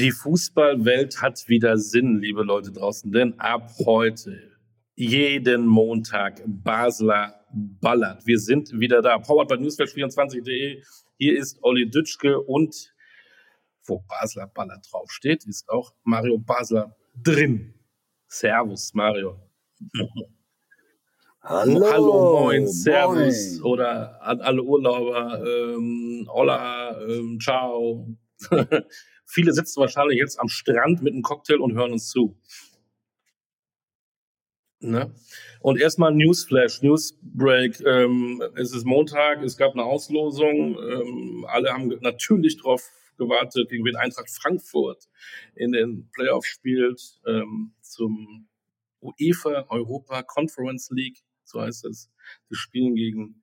Die 0.00 0.12
Fußballwelt 0.12 1.20
hat 1.20 1.46
wieder 1.48 1.76
Sinn, 1.76 2.20
liebe 2.20 2.42
Leute 2.42 2.72
draußen, 2.72 3.12
denn 3.12 3.38
ab 3.38 3.70
heute, 3.84 4.50
jeden 4.94 5.66
Montag, 5.66 6.40
Basler 6.46 7.44
ballert. 7.52 8.26
Wir 8.26 8.38
sind 8.38 8.72
wieder 8.72 9.02
da. 9.02 9.18
Powered 9.18 9.48
by 9.48 9.56
Newsflash24.de. 9.56 10.82
Hier 11.18 11.38
ist 11.38 11.58
Olli 11.60 11.90
Dütschke 11.90 12.40
und 12.40 12.94
wo 13.84 14.02
Basler 14.08 14.46
ballert 14.46 14.86
draufsteht, 14.90 15.44
ist 15.44 15.68
auch 15.68 15.92
Mario 16.04 16.38
Basler 16.38 16.96
drin. 17.22 17.74
Servus, 18.26 18.94
Mario. 18.94 19.38
Hallo, 21.42 21.90
Hallo 21.92 22.40
moin, 22.40 22.66
Servus. 22.66 23.58
Moin. 23.58 23.70
Oder 23.70 24.22
an 24.22 24.40
alle 24.40 24.62
Urlauber, 24.62 25.44
ähm, 25.46 26.26
Hola, 26.32 26.98
ähm, 27.02 27.38
ciao. 27.38 28.16
Viele 29.32 29.52
sitzen 29.52 29.80
wahrscheinlich 29.80 30.18
jetzt 30.18 30.40
am 30.40 30.48
Strand 30.48 31.02
mit 31.02 31.12
einem 31.12 31.22
Cocktail 31.22 31.60
und 31.60 31.74
hören 31.74 31.92
uns 31.92 32.08
zu. 32.08 32.36
Ne? 34.80 35.14
Und 35.60 35.78
erstmal 35.78 36.12
Newsflash, 36.12 36.82
Newsbreak. 36.82 37.80
Ähm, 37.86 38.42
es 38.56 38.72
ist 38.74 38.84
Montag, 38.84 39.42
es 39.42 39.56
gab 39.56 39.74
eine 39.74 39.84
Auslosung. 39.84 40.76
Ähm, 40.78 41.46
alle 41.48 41.72
haben 41.72 41.88
natürlich 42.00 42.56
darauf 42.56 42.82
gewartet, 43.18 43.68
gegen 43.68 43.84
wen 43.84 43.96
Eintracht 43.96 44.30
Frankfurt 44.30 45.08
in 45.54 45.72
den 45.72 46.10
Playoffs 46.12 46.48
spielt 46.48 47.20
ähm, 47.26 47.74
zum 47.82 48.48
UEFA 49.00 49.66
Europa 49.68 50.22
Conference 50.22 50.90
League, 50.90 51.18
so 51.44 51.60
heißt 51.60 51.84
es. 51.84 52.10
Sie 52.48 52.56
spielen 52.56 52.96
gegen 52.96 53.42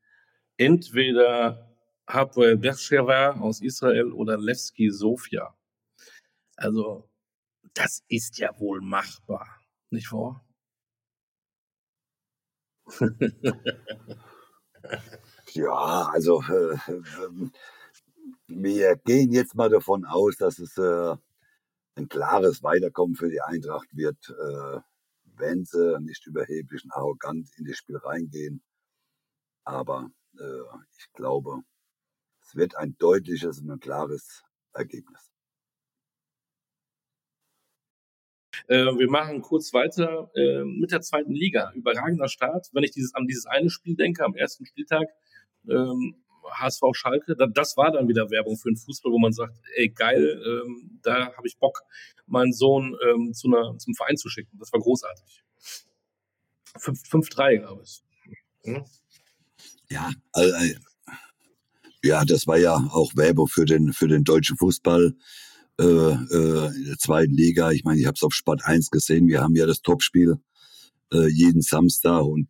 entweder 0.58 1.78
Hapoel 2.08 2.58
Beersheva 2.58 3.40
aus 3.40 3.62
Israel 3.62 4.12
oder 4.12 4.38
Levski 4.38 4.90
Sofia. 4.90 5.57
Also 6.58 7.10
das 7.74 8.04
ist 8.08 8.38
ja 8.40 8.50
wohl 8.60 8.82
machbar, 8.82 9.48
nicht 9.92 10.12
wahr? 10.12 10.44
ja, 15.54 16.10
also 16.14 16.42
äh, 16.44 16.74
äh, 16.74 17.50
wir 18.48 18.96
gehen 18.98 19.32
jetzt 19.32 19.56
mal 19.56 19.70
davon 19.70 20.06
aus, 20.06 20.38
dass 20.38 20.60
es 20.60 20.78
äh, 20.78 21.16
ein 21.96 22.08
klares 22.10 22.64
Weiterkommen 22.64 23.16
für 23.16 23.30
die 23.30 23.42
Eintracht 23.42 23.90
wird, 23.96 24.18
äh, 24.30 24.80
wenn 25.26 25.66
sie 25.66 26.00
nicht 26.02 26.26
überheblich 26.28 26.84
und 26.86 26.92
arrogant 26.94 27.50
in 27.58 27.66
das 27.66 27.78
Spiel 27.78 27.98
reingehen. 27.98 28.64
Aber 29.66 30.10
äh, 30.40 30.62
ich 30.98 31.12
glaube, 31.14 31.62
es 32.42 32.56
wird 32.56 32.76
ein 32.78 32.98
deutliches 32.98 33.60
und 33.60 33.72
ein 33.72 33.80
klares 33.80 34.44
Ergebnis. 34.74 35.30
Äh, 38.54 38.57
wir 38.76 39.10
machen 39.10 39.42
kurz 39.42 39.74
weiter 39.74 40.30
äh, 40.36 40.64
mit 40.64 40.92
der 40.92 41.02
zweiten 41.02 41.34
Liga. 41.34 41.72
Überragender 41.74 42.28
Start. 42.28 42.68
Wenn 42.74 42.84
ich 42.84 42.92
dieses, 42.92 43.16
an 43.16 43.26
dieses 43.26 43.46
eine 43.46 43.70
Spiel 43.70 43.96
denke, 43.96 44.26
am 44.26 44.36
ersten 44.36 44.66
Spieltag, 44.66 45.08
ähm, 45.70 46.16
HSV 46.50 46.82
Schalke, 46.94 47.36
da, 47.36 47.46
das 47.46 47.78
war 47.78 47.92
dann 47.92 48.08
wieder 48.08 48.30
Werbung 48.30 48.58
für 48.58 48.70
den 48.70 48.78
Fußball, 48.78 49.12
wo 49.12 49.20
man 49.20 49.34
sagt, 49.34 49.58
ey 49.76 49.90
geil, 49.90 50.42
ähm, 50.46 51.00
da 51.02 51.36
habe 51.36 51.48
ich 51.48 51.58
Bock, 51.58 51.82
meinen 52.26 52.54
Sohn 52.54 52.96
ähm, 53.08 53.34
zu 53.34 53.48
einer, 53.48 53.78
zum 53.78 53.94
Verein 53.96 54.18
zu 54.18 54.30
schicken. 54.30 54.58
Das 54.60 54.72
war 54.72 54.80
großartig. 54.80 55.44
5-3, 56.76 57.58
glaube 57.58 57.84
ich. 57.84 58.04
Hm? 58.64 58.86
Ja, 59.90 60.12
also, 60.34 60.56
ja, 62.04 62.24
das 62.26 62.48
war 62.48 62.58
ja 62.58 62.76
auch 62.76 63.16
Werbung 63.16 63.48
für 63.48 63.66
den, 63.66 63.94
für 63.94 64.08
den 64.08 64.24
deutschen 64.24 64.58
Fußball 64.58 65.16
äh, 65.80 65.84
äh, 65.84 66.76
in 66.76 66.86
der 66.86 66.98
zweiten 66.98 67.34
Liga. 67.34 67.72
Ich 67.72 67.84
meine, 67.84 68.00
ich 68.00 68.06
habe 68.06 68.16
es 68.16 68.24
auf 68.24 68.34
Sport 68.34 68.66
1 68.66 68.90
gesehen. 68.90 69.28
Wir 69.28 69.42
haben 69.42 69.56
ja 69.56 69.66
das 69.66 69.82
Topspiel 69.82 70.38
äh, 71.14 71.28
jeden 71.28 71.62
Samstag 71.62 72.24
und 72.24 72.48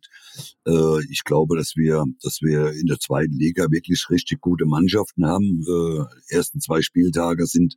äh, 0.66 1.04
ich 1.10 1.24
glaube, 1.24 1.56
dass 1.56 1.76
wir, 1.76 2.04
dass 2.22 2.40
wir 2.40 2.72
in 2.72 2.86
der 2.86 2.98
zweiten 2.98 3.36
Liga 3.38 3.70
wirklich 3.70 4.06
richtig 4.10 4.40
gute 4.40 4.66
Mannschaften 4.66 5.26
haben. 5.26 5.62
Äh, 5.66 6.34
ersten 6.34 6.60
zwei 6.60 6.82
Spieltage 6.82 7.46
sind 7.46 7.76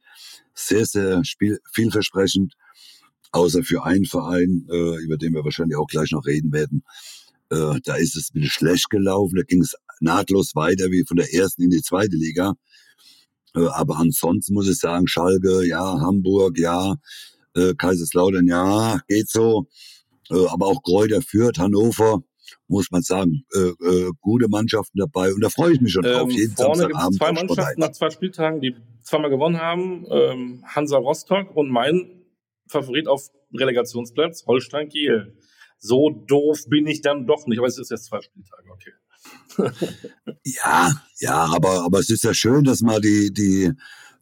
sehr, 0.54 0.86
sehr 0.86 1.24
spiel 1.24 1.60
vielversprechend, 1.72 2.56
außer 3.32 3.64
für 3.64 3.84
einen 3.84 4.06
Verein, 4.06 4.68
äh, 4.72 5.04
über 5.04 5.18
den 5.18 5.34
wir 5.34 5.44
wahrscheinlich 5.44 5.78
auch 5.78 5.88
gleich 5.88 6.12
noch 6.12 6.26
reden 6.26 6.52
werden. 6.52 6.84
Äh, 7.50 7.80
da 7.84 7.96
ist 7.96 8.16
es 8.16 8.34
ein 8.34 8.44
schlecht 8.46 8.90
gelaufen. 8.90 9.36
Da 9.36 9.44
ging 9.44 9.62
es 9.62 9.76
nahtlos 10.00 10.56
weiter 10.56 10.90
wie 10.90 11.04
von 11.08 11.18
der 11.18 11.34
ersten 11.34 11.64
in 11.64 11.70
die 11.70 11.82
zweite 11.82 12.16
Liga. 12.16 12.56
Äh, 13.56 13.68
aber 13.74 13.98
ansonsten 13.98 14.54
muss 14.54 14.70
ich 14.70 14.80
sagen, 14.80 15.08
Schalke, 15.08 15.66
ja, 15.66 16.00
Hamburg, 16.00 16.58
ja, 16.58 16.96
äh, 17.56 17.74
Kaiserslautern, 17.76 18.48
ja, 18.48 19.00
geht 19.08 19.30
so. 19.30 19.68
Äh, 20.30 20.48
aber 20.48 20.68
auch 20.68 20.82
Kräuter 20.84 21.22
Fürth, 21.22 21.60
Hannover, 21.60 22.24
muss 22.68 22.92
man 22.92 23.02
sagen, 23.02 23.44
äh, 23.54 23.60
äh, 23.86 24.12
gute 24.22 24.48
Mannschaften 24.48 24.98
dabei. 24.98 25.34
Und 25.34 25.42
da 25.42 25.50
freue 25.50 25.74
ich 25.74 25.82
mich 25.82 25.92
schon 25.92 26.04
drauf. 26.04 26.30
Ähm, 26.30 26.38
Jeden 26.38 26.56
vorne 26.56 26.88
gibt 26.88 27.00
es 27.00 27.18
zwei 27.18 27.32
Mannschaften 27.32 27.80
nach 27.80 27.92
zwei 27.92 28.10
Spieltagen, 28.10 28.62
die 28.62 28.76
zweimal 29.04 29.30
gewonnen 29.30 29.60
haben. 29.60 30.06
Ähm, 30.10 30.64
Hansa 30.66 30.98
Rostock 30.98 31.56
und 31.56 31.70
mein 31.70 32.24
Favorit 32.68 33.08
auf 33.08 33.30
Relegationsplatz, 33.54 34.46
Holstein 34.48 34.88
Kiel. 34.88 35.38
So 35.78 36.10
doof 36.10 36.66
bin 36.68 36.88
ich 36.88 37.02
dann 37.02 37.28
doch 37.28 37.48
nicht. 37.48 37.58
Aber 37.58 37.68
es 37.68 37.78
ist 37.78 37.92
jetzt 37.92 38.06
zwei 38.06 38.22
Spieltage, 38.22 38.70
okay 38.72 38.92
ja, 40.44 41.04
ja, 41.20 41.46
aber, 41.54 41.84
aber 41.84 42.00
es 42.00 42.10
ist 42.10 42.24
ja 42.24 42.34
schön, 42.34 42.64
dass 42.64 42.82
mal 42.82 43.02
die, 43.02 43.32
die 43.34 43.72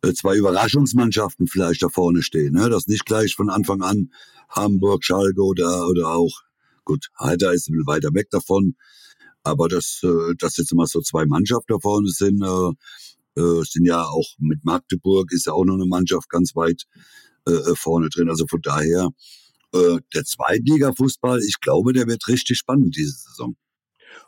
äh, 0.02 0.14
zwei 0.14 0.36
Überraschungsmannschaften 0.36 1.48
vielleicht 1.48 1.84
da 1.84 1.90
vorne 1.90 2.24
stehen, 2.24 2.54
ne? 2.54 2.70
dass 2.70 2.88
nicht 2.88 3.06
gleich 3.06 3.36
von 3.36 3.50
Anfang 3.50 3.82
an 3.82 4.12
Hamburg, 4.50 5.04
Schalke 5.04 5.42
oder, 5.42 5.88
oder 5.88 6.10
auch, 6.10 6.42
gut, 6.86 7.10
Halter 7.16 7.54
ist 7.54 7.70
ein 7.70 7.74
bisschen 7.74 7.88
weiter 7.88 8.14
weg 8.14 8.30
davon, 8.32 8.76
aber 9.44 9.68
dass, 9.68 10.02
äh, 10.04 10.36
dass 10.38 10.58
jetzt 10.58 10.74
mal 10.74 10.88
so 10.88 11.02
zwei 11.02 11.26
Mannschaften 11.26 11.74
da 11.74 11.80
vorne 11.80 12.10
sind, 12.10 12.42
äh, 12.42 13.40
äh, 13.40 13.64
sind 13.64 13.86
ja 13.86 14.04
auch 14.04 14.36
mit 14.40 14.66
Magdeburg 14.66 15.32
ist 15.32 15.46
ja 15.46 15.54
auch 15.54 15.66
noch 15.66 15.76
eine 15.76 15.86
Mannschaft 15.86 16.30
ganz 16.30 16.56
weit 16.56 16.84
äh 17.46 17.76
vorne 17.76 18.10
drin. 18.10 18.30
Also 18.30 18.46
von 18.48 18.62
daher, 18.62 19.10
äh, 19.74 19.98
der 20.14 20.26
Zweitliga-Fußball, 20.26 21.40
ich 21.40 21.60
glaube, 21.62 21.94
der 21.94 22.08
wird 22.08 22.28
richtig 22.28 22.58
spannend 22.58 22.96
diese 22.96 23.14
Saison. 23.14 23.56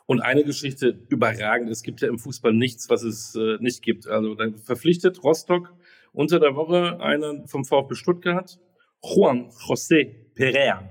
Und 0.06 0.20
eine 0.20 0.44
Geschichte 0.44 0.98
überragend. 1.08 1.70
Es 1.70 1.82
gibt 1.82 2.00
ja 2.00 2.08
im 2.08 2.18
Fußball 2.18 2.52
nichts, 2.52 2.90
was 2.90 3.02
es 3.02 3.34
äh, 3.34 3.56
nicht 3.60 3.82
gibt. 3.82 4.06
Also 4.06 4.34
dann 4.34 4.58
verpflichtet 4.58 5.22
Rostock 5.22 5.72
unter 6.12 6.40
der 6.40 6.54
Woche 6.56 7.00
einen 7.00 7.46
vom 7.46 7.64
VfB 7.64 7.94
Stuttgart, 7.94 8.58
Juan 9.02 9.50
José 9.50 10.14
Pereira. 10.34 10.88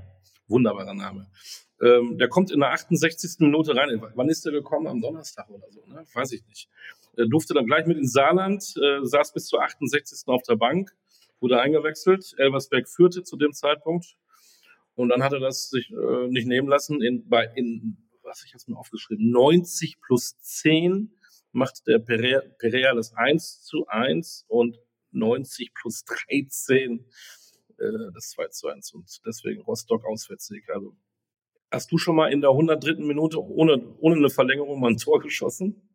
Wunderbarer 0.48 0.94
Name. 0.94 1.28
Ähm, 1.82 2.18
der 2.18 2.28
kommt 2.28 2.52
in 2.52 2.60
der 2.60 2.72
68. 2.72 3.40
Minute 3.40 3.76
rein. 3.76 4.02
Wann 4.16 4.30
ist 4.30 4.46
der 4.46 4.52
gekommen? 4.52 4.88
Am 4.88 5.02
Donnerstag 5.02 5.50
oder 5.50 5.70
so, 5.72 5.84
ne? 5.88 6.06
Weiß 6.14 6.32
ich 6.32 6.46
nicht. 6.48 6.70
Er 7.18 7.26
durfte 7.28 7.54
dann 7.54 7.66
gleich 7.66 7.86
mit 7.86 7.98
ins 7.98 8.14
Saarland, 8.14 8.64
äh, 8.78 9.04
saß 9.04 9.34
bis 9.34 9.48
zur 9.48 9.62
68. 9.64 10.28
auf 10.28 10.44
der 10.44 10.56
Bank, 10.56 10.92
wurde 11.40 11.60
eingewechselt. 11.60 12.36
Elversberg 12.38 12.88
führte 12.88 13.24
zu 13.24 13.36
dem 13.36 13.54
Zeitpunkt. 13.54 14.16
Und 14.96 15.10
dann 15.10 15.24
hat 15.24 15.34
er 15.34 15.40
das 15.40 15.70
sich 15.70 15.90
äh, 15.92 16.28
nicht 16.28 16.48
nehmen 16.48 16.68
lassen, 16.68 17.02
in, 17.02 17.28
bei, 17.28 17.50
in 17.56 17.98
was 18.32 18.44
ich 18.46 18.54
jetzt 18.54 18.70
mir 18.70 18.78
aufgeschrieben, 18.78 19.30
90 19.30 20.00
plus 20.02 20.38
10 20.40 21.14
macht 21.52 21.86
der 21.86 22.00
Perea, 22.00 22.42
Perea 22.60 22.96
das 22.96 23.14
1 23.14 23.64
zu 23.64 23.88
1 23.88 24.46
und 24.48 24.80
90 25.12 25.74
plus 25.74 26.06
13 26.06 27.06
äh, 27.78 27.84
das 28.14 28.30
2 28.30 28.48
zu 28.48 28.70
1 28.70 28.94
und 28.94 29.22
deswegen 29.26 29.62
Rostock 29.62 30.06
Auswärtssieg. 30.06 30.70
Also 30.74 30.96
hast 31.72 31.92
du 31.92 31.98
schon 31.98 32.16
mal 32.16 32.32
in 32.32 32.40
der 32.40 32.52
103. 32.52 33.04
Minute 33.04 33.44
ohne, 33.44 33.96
ohne 34.00 34.16
eine 34.16 34.30
Verlängerung 34.30 34.80
mal 34.80 34.92
ein 34.92 34.98
Tor 34.98 35.20
geschossen? 35.20 35.90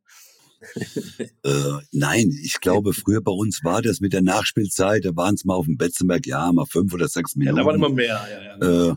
äh, 1.43 1.73
nein, 1.93 2.31
ich 2.43 2.61
glaube, 2.61 2.93
früher 2.93 3.23
bei 3.23 3.33
uns 3.33 3.63
war 3.65 3.81
das 3.81 4.01
mit 4.01 4.13
der 4.13 4.23
Nachspielzeit, 4.23 5.05
da 5.05 5.15
waren 5.15 5.35
es 5.35 5.45
mal 5.45 5.55
auf 5.55 5.67
dem 5.67 5.77
Betzenberg, 5.77 6.27
ja, 6.27 6.51
mal 6.53 6.67
fünf 6.67 6.93
oder 6.93 7.09
sechs 7.09 7.37
Minuten. 7.37 7.57
Ja, 7.57 7.63
da 7.63 7.67
waren 7.67 7.77
immer 7.77 7.91
mehr, 7.91 8.27
ja, 8.31 8.43
ja. 8.43 8.91
Äh, 8.91 8.97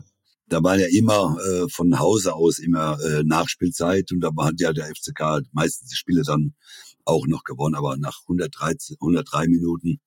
da 0.50 0.62
war 0.62 0.78
ja 0.78 0.86
immer 0.88 1.36
äh, 1.40 1.68
von 1.68 1.98
Hause 1.98 2.34
aus 2.34 2.58
immer 2.58 2.98
äh, 3.00 3.22
Nachspielzeit 3.22 4.10
und 4.12 4.20
da 4.20 4.30
hat 4.40 4.60
ja 4.60 4.72
der 4.72 4.86
FCK 4.86 5.42
meistens 5.52 5.90
die 5.90 5.96
Spiele 5.96 6.22
dann 6.22 6.54
auch 7.04 7.26
noch 7.26 7.44
gewonnen, 7.44 7.76
aber 7.76 7.96
nach 7.96 8.20
113, 8.22 8.96
103 9.00 9.46
Minuten, 9.46 10.00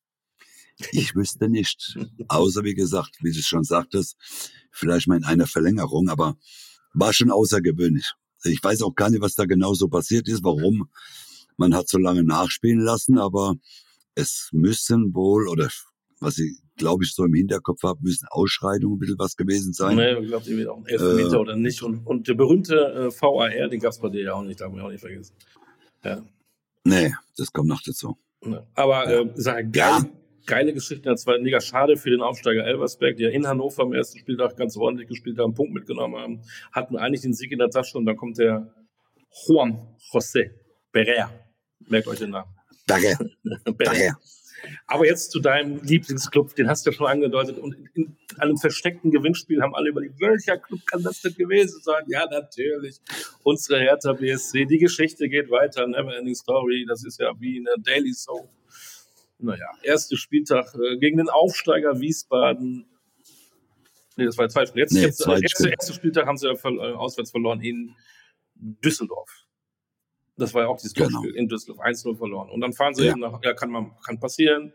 ich 0.92 1.16
wüsste 1.16 1.50
nicht, 1.50 1.98
außer 2.28 2.64
wie 2.64 2.74
gesagt, 2.76 3.18
wie 3.22 3.32
du 3.32 3.42
schon 3.42 3.64
sagtest, 3.64 4.18
vielleicht 4.72 5.08
mal 5.08 5.18
in 5.18 5.24
einer 5.24 5.48
Verlängerung, 5.48 6.10
aber 6.10 6.38
war 6.94 7.14
schon 7.14 7.32
außergewöhnlich. 7.32 8.12
Ich 8.44 8.62
weiß 8.62 8.82
auch 8.82 8.94
gar 8.94 9.10
nicht, 9.10 9.22
was 9.22 9.36
da 9.36 9.46
genau 9.46 9.74
so 9.74 9.88
passiert 9.88 10.28
ist, 10.28 10.44
warum 10.44 10.90
man 11.56 11.74
hat 11.74 11.88
so 11.88 11.98
lange 11.98 12.24
nachspielen 12.24 12.82
lassen, 12.82 13.18
aber 13.18 13.56
es 14.16 14.50
müssen 14.52 15.14
wohl, 15.14 15.48
oder 15.48 15.70
was 16.20 16.38
ich 16.38 16.63
glaube 16.78 17.04
ich, 17.04 17.14
so 17.14 17.26
im 17.26 17.34
Hinterkopf 17.34 17.84
habe, 17.84 18.00
müssen 18.02 18.28
Ausschreitungen 18.30 18.98
ein 18.98 19.00
bisschen 19.00 19.20
was 19.20 19.36
gewesen 19.36 19.74
sein. 19.74 19.96
Nee, 19.96 20.14
ich 20.20 20.28
glaube, 20.28 20.46
irgendwie 20.46 20.68
auch 20.68 20.78
ein 20.78 20.86
Elfmeter 20.86 21.34
äh, 21.34 21.40
oder 21.40 21.56
nicht. 21.56 21.84
Und, 21.84 22.06
und 22.06 22.28
der 22.28 22.34
berühmte 22.34 22.76
äh, 22.76 23.22
VAR, 23.22 23.50
den 23.50 23.80
gab 23.80 23.92
es 23.92 24.00
bei 24.00 24.10
dir 24.10 24.24
ja 24.24 24.34
auch 24.34 24.44
nicht, 24.44 24.62
darf 24.62 24.72
man 24.72 24.82
auch 24.82 24.90
nicht 24.90 25.02
vergessen. 25.02 25.36
Ja. 26.04 26.24
Nee, 26.84 27.14
das 27.38 27.52
kommt 27.52 27.70
noch 27.70 27.82
dazu. 27.82 28.18
Aber 28.76 29.08
äh, 29.08 29.32
sag 29.36 29.72
geil, 29.72 30.02
ja. 30.02 30.10
geile 30.46 30.74
Geschichte 30.74 31.04
in 31.04 31.10
der 31.10 31.16
zweiten 31.16 31.46
Liga. 31.46 31.62
Schade 31.62 31.96
für 31.96 32.10
den 32.10 32.22
Aufsteiger 32.22 32.66
Elversberg, 32.66 33.16
die 33.16 33.24
ja 33.24 33.30
in 33.30 33.48
Hannover 33.48 33.84
am 33.84 33.94
ersten 33.94 34.20
Spieltag 34.20 34.58
ganz 34.58 34.76
ordentlich 34.76 35.08
gespielt 35.08 35.38
haben, 35.38 35.46
einen 35.46 35.54
Punkt 35.54 35.74
mitgenommen 35.74 36.16
haben, 36.18 36.42
hatten 36.72 36.98
eigentlich 36.98 37.22
den 37.22 37.34
Sieg 37.34 37.52
in 37.52 37.60
der 37.60 37.70
Tasche 37.70 37.98
und 37.98 38.06
dann 38.06 38.18
kommt 38.18 38.38
der 38.38 38.74
Juan 39.48 39.96
José 40.12 40.52
Berrer. 40.92 41.32
Merkt 41.88 42.08
euch 42.08 42.20
den 42.20 42.32
Namen. 42.32 42.52
Berrer. 42.86 43.18
Berrer. 43.78 44.18
Aber 44.88 45.06
jetzt 45.06 45.32
zu 45.32 45.40
deinem 45.40 45.82
Lieblingsclub, 45.84 46.56
den 46.56 46.70
hast 46.70 46.86
du 46.86 46.92
ja 46.92 46.96
schon 46.96 47.08
angedeutet. 47.08 47.58
Und 47.58 47.76
in 47.94 48.16
einem 48.38 48.58
versteckten 48.58 49.12
Gewinnspiel 49.12 49.62
haben 49.62 49.76
alle 49.76 49.90
überlegt, 49.90 50.20
welcher 50.20 50.58
Club 50.58 50.80
kann 50.86 51.04
das 51.04 51.22
denn 51.22 51.36
gewesen 51.36 51.82
sein? 51.82 52.04
Ja, 52.08 52.26
natürlich. 52.30 53.00
Unsere 53.44 53.80
Hertha 53.80 54.14
BSC. 54.14 54.66
Die 54.66 54.78
Geschichte 54.78 55.30
geht 55.30 55.50
weiter. 55.52 55.88
Never 55.88 56.16
Ending 56.16 56.36
Story. 56.36 56.86
Das 56.88 57.04
ist 57.06 57.20
ja 57.20 57.32
wie 57.40 57.60
eine 57.60 57.82
Daily 57.84 58.14
Soap. 58.14 58.50
Naja, 59.40 59.68
erster 59.82 60.16
Spieltag 60.16 60.74
äh, 60.76 60.98
gegen 60.98 61.18
den 61.18 61.30
Aufsteiger 61.30 62.00
Wiesbaden. 62.00 62.86
Nee, 64.16 64.26
das 64.26 64.38
war 64.38 64.48
zwei 64.48 64.66
Spiele. 64.66 64.84
Jetzt, 64.84 64.94
Nee, 64.94 65.02
jetzt 65.02 65.20
erste, 65.28 65.50
Spiel. 65.50 65.70
erste 65.72 65.94
Spieltag 65.94 66.28
haben 66.28 66.38
sie 66.38 66.48
ja 66.48 66.54
äh, 66.54 66.94
auswärts 66.94 67.32
verloren 67.32 67.62
in 67.62 67.94
Düsseldorf. 68.56 69.30
Das 70.38 70.54
war 70.54 70.64
ja 70.64 70.68
auch 70.68 70.78
dieses 70.78 70.94
Genau. 70.94 71.10
Topspiel 71.10 71.36
in 71.36 71.48
Düsseldorf, 71.48 71.80
1-0 71.86 72.16
verloren. 72.16 72.50
Und 72.50 72.62
dann 72.62 72.74
fahren 72.74 72.94
sie 72.96 73.06
Ja. 73.06 73.12
eben 73.12 73.20
nach, 73.20 73.40
ja, 73.44 73.54
kann 73.54 73.70
man, 73.72 73.92
kann 74.06 74.20
passieren. 74.20 74.74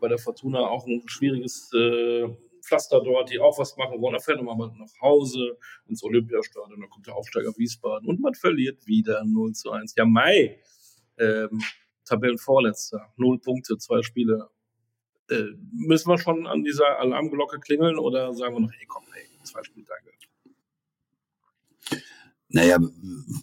Bei 0.00 0.08
der 0.08 0.18
Fortuna 0.18 0.60
auch 0.60 0.86
ein 0.86 1.02
schwieriges 1.06 1.70
äh, 1.74 2.28
Pflaster 2.62 3.00
dort, 3.02 3.30
die 3.30 3.40
auch 3.40 3.58
was 3.58 3.76
machen 3.76 4.00
wollen. 4.00 4.14
Da 4.14 4.20
fährt 4.20 4.40
man 4.42 4.56
mal 4.56 4.70
nach 4.78 5.00
Hause 5.00 5.58
ins 5.88 6.04
Olympiastadion, 6.04 6.80
da 6.80 6.86
kommt 6.86 7.06
der 7.06 7.16
Aufsteiger 7.16 7.52
Wiesbaden 7.56 8.08
und 8.08 8.20
man 8.20 8.34
verliert 8.34 8.86
wieder 8.86 9.24
0 9.24 9.52
zu 9.52 9.70
1. 9.72 9.94
Ja, 9.96 10.04
Mai, 10.04 10.60
ähm, 11.18 11.60
Tabellenvorletzter, 12.04 13.12
null 13.16 13.38
Punkte, 13.40 13.78
zwei 13.78 14.02
Spiele. 14.02 14.48
Äh, 15.30 15.44
müssen 15.72 16.10
wir 16.10 16.18
schon 16.18 16.46
an 16.46 16.62
dieser 16.62 16.98
Alarmglocke 16.98 17.58
klingeln 17.60 17.98
oder 17.98 18.32
sagen 18.34 18.54
wir 18.54 18.60
noch, 18.60 18.72
ey, 18.72 18.86
komm, 18.86 19.04
ey, 19.14 19.26
zwei 19.44 19.62
Spieltage? 19.64 20.10
Naja, 22.54 22.78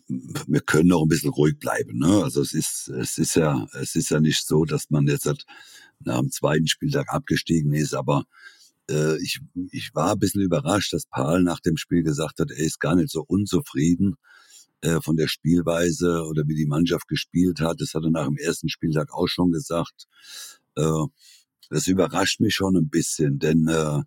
wir 0.08 0.62
können 0.62 0.92
auch 0.94 1.04
ein 1.04 1.08
bisschen 1.08 1.32
ruhig 1.32 1.58
bleiben. 1.58 1.98
Ne? 1.98 2.24
Also 2.24 2.42
es 2.42 2.54
ist, 2.54 2.90
es 2.90 3.18
ist 3.18 3.36
ja, 3.36 3.68
es 3.74 3.96
ist 3.96 4.10
ja 4.12 4.20
nicht 4.20 4.46
so, 4.46 4.66
dass 4.66 4.92
man 4.92 5.08
jetzt 5.08 5.26
halt 5.26 5.46
nach 6.00 6.20
dem 6.20 6.30
zweiten 6.30 6.68
Spieltag 6.68 7.10
abgestiegen 7.10 7.74
ist, 7.74 7.96
aber 7.96 8.26
äh, 8.90 9.18
ich, 9.22 9.40
ich 9.72 9.96
war 9.96 10.12
ein 10.12 10.20
bisschen 10.20 10.42
überrascht, 10.42 10.94
dass 10.94 11.08
Paul 11.08 11.42
nach 11.44 11.60
dem 11.60 11.76
Spiel 11.76 12.04
gesagt 12.04 12.40
hat, 12.40 12.52
er 12.52 12.64
ist 12.64 12.80
gar 12.80 12.96
nicht 12.96 13.10
so 13.10 13.24
unzufrieden 13.28 14.16
äh, 14.82 15.02
von 15.02 15.18
der 15.18 15.28
Spielweise 15.28 16.24
oder 16.26 16.44
wie 16.48 16.56
die 16.56 16.68
Mannschaft 16.68 17.08
gespielt 17.08 17.62
hat. 17.62 17.82
Das 17.82 17.96
hat 17.96 18.04
er 18.04 18.12
nach 18.12 18.28
dem 18.28 18.38
ersten 18.38 18.70
Spieltag 18.70 19.12
auch 19.12 19.28
schon 19.28 19.52
gesagt. 19.52 20.06
Äh, 20.76 21.06
das 21.72 21.88
überrascht 21.88 22.42
mich 22.42 22.54
schon 22.54 22.78
ein 22.78 22.90
bisschen, 22.90 23.40
denn 23.40 23.68
äh, 23.68 24.02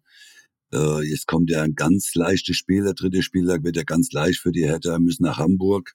äh, 0.72 1.02
jetzt 1.02 1.26
kommt 1.26 1.50
ja 1.50 1.62
ein 1.62 1.74
ganz 1.74 2.14
leichtes 2.14 2.56
Spiel. 2.56 2.84
Der 2.84 2.94
dritte 2.94 3.22
Spieltag 3.22 3.64
wird 3.64 3.76
ja 3.76 3.82
ganz 3.84 4.12
leicht 4.12 4.40
für 4.40 4.52
die 4.52 4.64
Hertha. 4.64 4.98
Müssen 4.98 5.24
nach 5.24 5.38
Hamburg. 5.38 5.92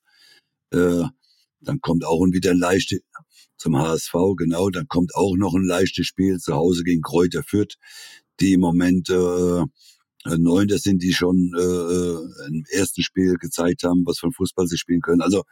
Äh, 0.72 1.04
dann 1.62 1.82
kommt 1.82 2.06
auch 2.06 2.24
wieder 2.32 2.52
ein 2.52 2.60
leichtes 2.60 3.00
zum 3.58 3.78
HSV, 3.78 4.14
genau. 4.38 4.70
Dann 4.70 4.88
kommt 4.88 5.16
auch 5.16 5.36
noch 5.36 5.56
ein 5.56 5.66
leichtes 5.66 6.06
Spiel 6.06 6.38
zu 6.40 6.54
Hause 6.54 6.84
gegen 6.84 7.02
Kräuter 7.02 7.44
Fürth, 7.44 7.78
die 8.40 8.54
im 8.54 8.62
Moment 8.62 9.10
äh, 9.10 9.62
äh, 10.26 10.38
Neunter 10.38 10.78
sind, 10.78 11.02
die 11.02 11.14
schon 11.14 11.52
äh, 11.58 11.62
äh, 11.62 12.48
im 12.48 12.64
ersten 12.72 13.02
Spiel 13.02 13.36
gezeigt 13.36 13.84
haben, 13.84 14.04
was 14.06 14.20
von 14.20 14.32
Fußball 14.32 14.68
sie 14.68 14.78
spielen 14.78 15.02
können. 15.02 15.22
Also 15.22 15.44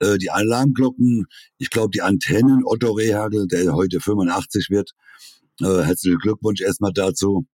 äh, 0.00 0.18
die 0.18 0.30
Alarmglocken, 0.30 1.26
ich 1.58 1.70
glaube 1.70 1.90
die 1.92 2.02
Antennen, 2.02 2.62
Otto 2.64 2.92
Rehagel, 2.92 3.46
der 3.46 3.72
heute 3.74 4.00
85 4.00 4.70
wird, 4.70 4.92
äh, 5.60 5.82
herzlichen 5.82 6.18
Glückwunsch 6.18 6.60
erstmal 6.60 6.92
dazu. 6.92 7.46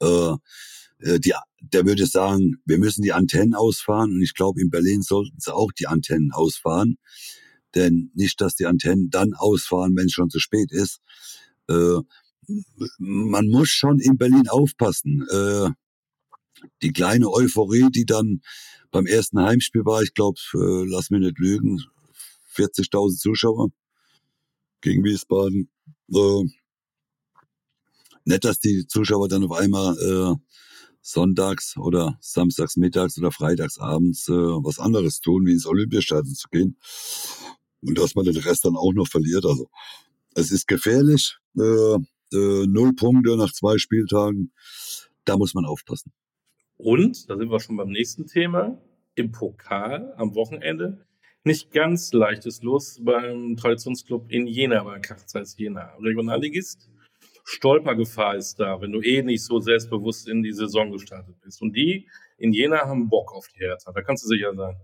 Äh, 0.00 0.34
äh, 0.98 1.20
die, 1.20 1.32
der 1.60 1.84
würde 1.86 2.06
sagen, 2.06 2.56
wir 2.64 2.78
müssen 2.78 3.02
die 3.02 3.12
Antennen 3.12 3.54
ausfahren 3.54 4.12
und 4.12 4.22
ich 4.22 4.34
glaube, 4.34 4.60
in 4.60 4.70
Berlin 4.70 5.02
sollten 5.02 5.38
sie 5.38 5.54
auch 5.54 5.72
die 5.72 5.86
Antennen 5.86 6.32
ausfahren. 6.32 6.98
Denn 7.74 8.10
nicht, 8.14 8.40
dass 8.40 8.54
die 8.54 8.66
Antennen 8.66 9.10
dann 9.10 9.34
ausfahren, 9.34 9.96
wenn 9.96 10.06
es 10.06 10.12
schon 10.12 10.30
zu 10.30 10.38
spät 10.38 10.72
ist. 10.72 11.00
Äh, 11.68 12.00
man 12.98 13.48
muss 13.48 13.68
schon 13.68 13.98
in 13.98 14.16
Berlin 14.16 14.48
aufpassen. 14.48 15.26
Äh, 15.30 15.70
die 16.82 16.92
kleine 16.92 17.30
Euphorie, 17.30 17.90
die 17.90 18.06
dann 18.06 18.40
beim 18.90 19.06
ersten 19.06 19.40
Heimspiel 19.40 19.84
war, 19.84 20.02
ich 20.02 20.14
glaube, 20.14 20.38
äh, 20.54 20.88
lass 20.88 21.10
mich 21.10 21.20
nicht 21.20 21.38
lügen, 21.38 21.82
40.000 22.54 23.18
Zuschauer 23.18 23.68
gegen 24.80 25.04
Wiesbaden. 25.04 25.68
Äh, 26.12 26.44
nicht, 28.26 28.44
dass 28.44 28.58
die 28.58 28.86
Zuschauer 28.86 29.28
dann 29.28 29.44
auf 29.44 29.52
einmal 29.52 29.96
äh, 29.98 30.34
sonntags 31.00 31.76
oder 31.76 32.18
samstags 32.20 32.76
mittags 32.76 33.16
oder 33.18 33.30
freitags 33.30 33.78
abends 33.78 34.28
äh, 34.28 34.32
was 34.32 34.78
anderes 34.78 35.20
tun, 35.20 35.46
wie 35.46 35.52
ins 35.52 35.66
Olympiastadion 35.66 36.34
zu 36.34 36.48
gehen. 36.50 36.76
Und 37.80 37.98
dass 37.98 38.14
man 38.14 38.24
den 38.24 38.36
Rest 38.36 38.64
dann 38.64 38.76
auch 38.76 38.92
noch 38.92 39.06
verliert. 39.06 39.44
Also 39.44 39.68
es 40.34 40.50
ist 40.50 40.66
gefährlich. 40.66 41.36
Äh, 41.56 41.96
äh, 42.32 42.66
null 42.66 42.94
Punkte 42.94 43.36
nach 43.36 43.52
zwei 43.52 43.78
Spieltagen. 43.78 44.52
Da 45.24 45.36
muss 45.36 45.54
man 45.54 45.64
aufpassen. 45.64 46.12
Und, 46.76 47.30
da 47.30 47.36
sind 47.36 47.50
wir 47.50 47.60
schon 47.60 47.76
beim 47.76 47.90
nächsten 47.90 48.26
Thema, 48.26 48.78
im 49.14 49.32
Pokal 49.32 50.12
am 50.16 50.34
Wochenende 50.34 51.06
nicht 51.44 51.70
ganz 51.70 52.12
leichtes 52.12 52.62
Los 52.62 53.00
beim 53.02 53.56
Traditionsclub 53.56 54.30
in 54.30 54.48
Jena, 54.48 54.82
bei 54.82 54.98
Kachzeiss 54.98 55.56
Jena. 55.56 55.94
Regionalligist, 56.00 56.90
Stolpergefahr 57.48 58.34
ist 58.36 58.58
da, 58.58 58.80
wenn 58.80 58.90
du 58.90 59.00
eh 59.00 59.22
nicht 59.22 59.44
so 59.44 59.60
selbstbewusst 59.60 60.28
in 60.28 60.42
die 60.42 60.52
Saison 60.52 60.90
gestartet 60.90 61.36
bist. 61.42 61.62
Und 61.62 61.74
die 61.76 62.08
in 62.38 62.52
Jena 62.52 62.80
haben 62.80 63.08
Bock 63.08 63.32
auf 63.32 63.46
die 63.46 63.60
Hertha, 63.60 63.92
da 63.92 64.02
kannst 64.02 64.24
du 64.24 64.28
sicher 64.28 64.52
sein. 64.56 64.74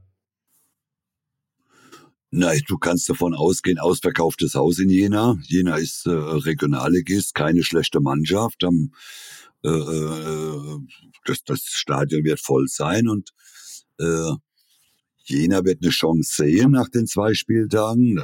Na, 2.31 2.53
du 2.69 2.79
kannst 2.79 3.09
davon 3.09 3.35
ausgehen, 3.35 3.81
ausverkauftes 3.81 4.55
Haus 4.55 4.79
in 4.79 4.91
Jena. 4.91 5.37
Jena 5.43 5.77
ist 5.77 6.07
äh, 6.07 6.11
Regionalligist, 6.11 7.35
keine 7.35 7.65
schlechte 7.65 8.01
Mannschaft. 8.01 8.63
Am, 8.63 8.93
äh, 9.65 9.69
äh, 9.69 10.79
das, 11.25 11.43
das 11.43 11.63
Stadion 11.65 12.23
wird 12.23 12.39
voll 12.39 12.69
sein 12.69 13.09
und 13.09 13.33
äh, 13.99 14.31
Jena 15.25 15.65
wird 15.65 15.83
eine 15.83 15.91
Chance 15.91 16.33
sehen 16.35 16.73
nach 16.73 16.89
den 16.89 17.07
zwei 17.07 17.35
Spieltagen. 17.35 18.21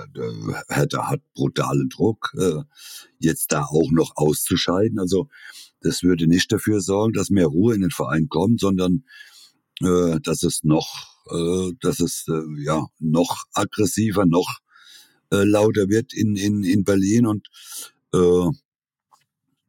Hertha 0.69 1.09
hat 1.09 1.21
brutalen 1.35 1.88
Druck, 1.88 2.35
äh, 2.38 2.62
jetzt 3.19 3.52
da 3.52 3.64
auch 3.64 3.90
noch 3.90 4.12
auszuscheiden. 4.17 4.99
Also 4.99 5.28
das 5.81 6.02
würde 6.02 6.26
nicht 6.26 6.50
dafür 6.50 6.81
sorgen, 6.81 7.12
dass 7.12 7.31
mehr 7.31 7.47
Ruhe 7.47 7.75
in 7.75 7.83
den 7.83 7.90
Verein 7.90 8.28
kommt, 8.28 8.61
sondern 8.61 9.05
äh, 9.81 10.19
dass 10.23 10.43
es 10.43 10.64
noch, 10.64 10.88
äh, 11.31 11.73
dass 11.81 12.00
es 12.00 12.26
ja 12.59 12.87
noch 12.99 13.45
aggressiver, 13.52 14.26
noch 14.26 14.59
lauter 15.31 15.90
wird 15.90 16.14
in 16.14 16.37
in 16.37 16.64
in 16.64 16.85
Berlin 16.85 17.26
und 17.26 17.49
äh, 18.14 18.49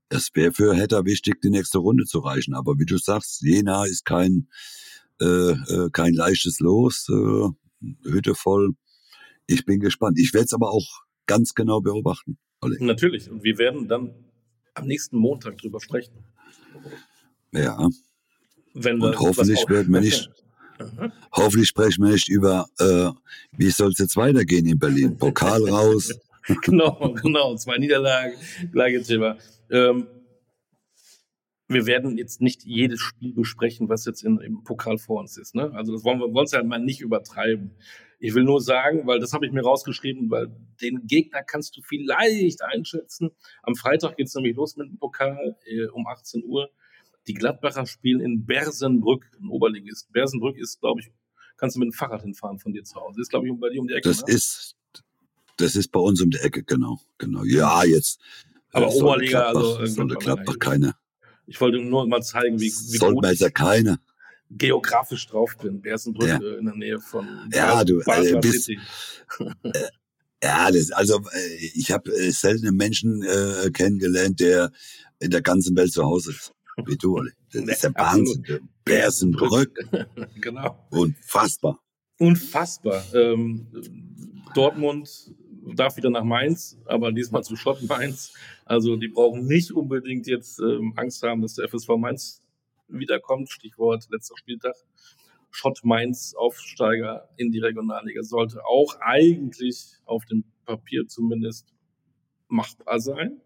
es 0.10 0.30
wäre 0.34 0.54
für 0.54 0.74
Hertha 0.74 1.06
wichtig, 1.06 1.42
die 1.42 1.50
nächste 1.50 1.80
Runde 1.80 2.06
zu 2.06 2.20
reichen. 2.20 2.56
Aber 2.56 2.80
wie 2.80 2.86
du 2.86 2.98
sagst, 2.98 3.42
Jena 3.42 3.86
ist 3.86 4.06
kein 4.06 4.48
äh, 5.22 5.52
äh, 5.52 5.90
kein 5.92 6.14
leichtes 6.14 6.60
Los, 6.60 7.08
äh, 7.10 7.50
Hütte 8.10 8.36
voll. 8.36 8.74
Ich 9.48 9.66
bin 9.66 9.80
gespannt. 9.80 10.20
Ich 10.20 10.34
werde 10.34 10.46
es 10.46 10.54
aber 10.54 10.72
auch 10.72 10.86
ganz 11.26 11.54
genau 11.54 11.82
beobachten. 11.82 12.38
Olli. 12.62 12.78
Natürlich. 12.84 13.30
Und 13.30 13.44
wir 13.44 13.58
werden 13.58 13.88
dann 13.88 14.14
am 14.74 14.86
nächsten 14.88 15.18
Montag 15.18 15.58
drüber 15.58 15.80
sprechen. 15.80 16.14
Ja, 17.52 17.88
Wenn 18.74 19.02
Und 19.02 19.20
hoffentlich 19.20 19.68
werden 19.68 19.92
wir 19.94 20.02
nicht- 20.02 20.30
Aha. 20.78 21.12
hoffentlich 21.34 21.68
sprechen 21.68 22.04
wir 22.06 22.12
nicht 22.12 22.30
über, 22.30 22.68
äh, 22.80 23.10
wie 23.58 23.70
soll 23.70 23.92
es 23.92 23.98
jetzt 23.98 24.16
weitergehen 24.16 24.66
in 24.66 24.78
Berlin? 24.80 25.18
Pokal 25.18 25.68
raus. 25.68 26.14
genau, 26.64 27.16
genau. 27.22 27.56
Zwei 27.56 27.78
Niederlagen, 27.78 28.34
gleiche 28.72 29.02
Thema. 29.04 29.38
Ähm, 29.72 30.08
wir 31.70 31.86
werden 31.86 32.18
jetzt 32.18 32.42
nicht 32.42 32.64
jedes 32.64 33.00
Spiel 33.00 33.34
besprechen, 33.34 33.90
was 33.90 34.04
jetzt 34.06 34.24
in, 34.24 34.40
im 34.40 34.64
Pokal 34.64 34.98
vor 34.98 35.20
uns 35.20 35.38
ist. 35.38 35.54
Ne? 35.54 35.72
Also 35.74 35.94
das 35.94 36.04
wollen 36.04 36.20
wir 36.20 36.34
wollen 36.34 36.46
es 36.46 36.54
halt 36.54 36.66
mal 36.66 36.80
nicht 36.80 37.00
übertreiben. 37.00 37.72
Ich 38.20 38.34
will 38.34 38.44
nur 38.44 38.60
sagen, 38.60 39.06
weil 39.06 39.20
das 39.20 39.34
habe 39.34 39.46
ich 39.46 39.52
mir 39.52 39.62
rausgeschrieben, 39.62 40.30
weil 40.32 40.52
den 40.82 41.06
Gegner 41.06 41.44
kannst 41.44 41.78
du 41.78 41.82
vielleicht 41.82 42.62
einschätzen. 42.64 43.32
Am 43.62 43.76
Freitag 43.76 44.18
geht 44.18 44.28
es 44.28 44.36
nämlich 44.36 44.56
los 44.56 44.76
mit 44.76 44.90
dem 44.90 44.98
Pokal 44.98 45.56
äh, 45.66 45.86
um 45.86 46.08
18 46.08 46.44
Uhr. 46.44 46.70
Die 47.28 47.34
Gladbacher 47.36 47.86
spielen 47.86 48.20
in 48.20 48.46
Bersenbrück, 48.46 49.30
ein 49.40 49.48
Oberligist. 49.50 50.12
Bersenbrück 50.12 50.58
ist, 50.58 50.82
glaube 50.82 51.02
ich, 51.02 51.12
kannst 51.56 51.76
du 51.76 51.80
mit 51.80 51.90
dem 51.90 51.94
Fahrrad 51.94 52.24
hinfahren 52.24 52.58
von 52.58 52.74
dir 52.74 52.84
zu 52.84 52.96
Hause. 53.00 53.22
Ist, 53.22 53.30
glaube 53.30 53.48
ich, 53.48 53.54
bei 53.60 53.70
dir 53.70 53.80
um 53.80 53.88
die 53.88 53.94
Ecke. 53.94 54.10
Das 54.10 54.26
ne? 54.26 54.34
ist, 54.34 54.76
das 55.58 55.76
ist 55.76 55.92
bei 55.92 56.00
uns 56.00 56.20
um 56.22 56.32
die 56.32 56.40
Ecke, 56.40 56.64
genau, 56.64 57.00
genau. 57.20 57.44
Ja, 57.44 57.84
jetzt. 57.84 58.20
Aber 58.72 58.88
äh, 58.88 59.02
Oberliga, 59.02 59.52
Gladbach, 59.52 59.62
also, 59.62 59.84
äh, 59.84 59.88
sollte 59.88 60.16
Gladbach, 60.16 60.60
keine. 60.60 60.96
Ich 61.50 61.60
wollte 61.60 61.80
nur 61.80 62.08
mal 62.08 62.22
zeigen, 62.22 62.60
wie, 62.60 62.72
wie 62.72 62.98
gut 62.98 63.16
man 63.16 63.26
ich 63.26 63.32
jetzt 63.32 63.42
ja 63.42 63.50
keine. 63.50 64.00
geografisch 64.52 65.28
drauf 65.28 65.58
bin. 65.58 65.82
Bersenbrück 65.82 66.28
Ja. 66.30 66.38
äh, 66.40 66.58
in 66.60 66.66
der 66.66 66.76
Nähe 66.76 67.00
von 67.00 67.28
Ja, 67.54 67.84
du, 67.84 68.00
Basler 68.04 68.38
äh, 68.38 68.40
bist- 68.40 68.64
City. 68.66 68.80
Ja, 70.42 70.72
das, 70.72 70.92
also 70.92 71.18
äh, 71.34 71.56
ich 71.74 71.92
habe 71.92 72.10
äh, 72.16 72.32
selten 72.32 72.66
einen 72.68 72.78
Menschen 72.78 73.24
äh, 73.24 73.70
kennengelernt, 73.72 74.40
der 74.40 74.72
in 75.20 75.32
der 75.32 75.42
ganzen 75.42 75.76
Welt 75.76 75.92
zu 75.92 76.04
Hause 76.06 76.32
ist. 76.32 76.54
Wie 76.86 76.96
du, 76.96 77.18
Olli. 77.18 77.32
Das 77.52 77.62
ist 77.68 77.84
der 77.84 77.94
Wahnsinn. 77.96 78.46
Bersenbrück. 78.86 79.78
genau. 80.42 80.88
Unfassbar. 80.92 81.78
Unfassbar. 82.20 83.04
Ähm, 83.14 83.68
Dortmund 84.56 85.10
darf 85.76 85.98
wieder 85.98 86.10
nach 86.10 86.24
Mainz, 86.24 86.78
aber 86.86 87.12
diesmal 87.12 87.44
zu 87.44 87.58
Schott 87.58 87.82
Mainz. 87.84 88.32
Also 88.70 88.98
die 88.98 89.08
brauchen 89.08 89.48
nicht 89.48 89.72
unbedingt 89.72 90.28
jetzt 90.28 90.60
ähm, 90.60 90.94
Angst 90.96 91.24
haben, 91.24 91.42
dass 91.42 91.56
der 91.56 91.68
FSV 91.68 91.90
Mainz 91.98 92.44
wiederkommt. 92.88 93.50
Stichwort 93.50 94.08
letzter 94.12 94.38
Spieltag. 94.38 94.76
Schott 95.50 95.80
Mainz 95.84 96.36
Aufsteiger 96.38 97.28
in 97.36 97.52
die 97.52 97.58
Regionalliga 97.58 98.22
sollte 98.22 98.64
auch 98.64 98.96
eigentlich 99.02 99.96
auf 100.06 100.24
dem 100.26 100.44
Papier 100.68 101.08
zumindest 101.08 101.66
machbar 102.48 103.00
sein. 103.00 103.42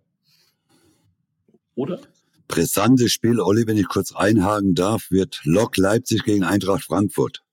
Oder? 1.75 2.01
Brisantes 2.49 3.13
Spiel, 3.13 3.39
Olli, 3.39 3.65
wenn 3.65 3.77
ich 3.77 3.87
kurz 3.87 4.13
einhaken 4.13 4.75
darf, 4.75 5.09
wird 5.09 5.39
Lok 5.45 5.77
Leipzig 5.77 6.25
gegen 6.25 6.43
Eintracht 6.43 6.83
Frankfurt. 6.83 7.45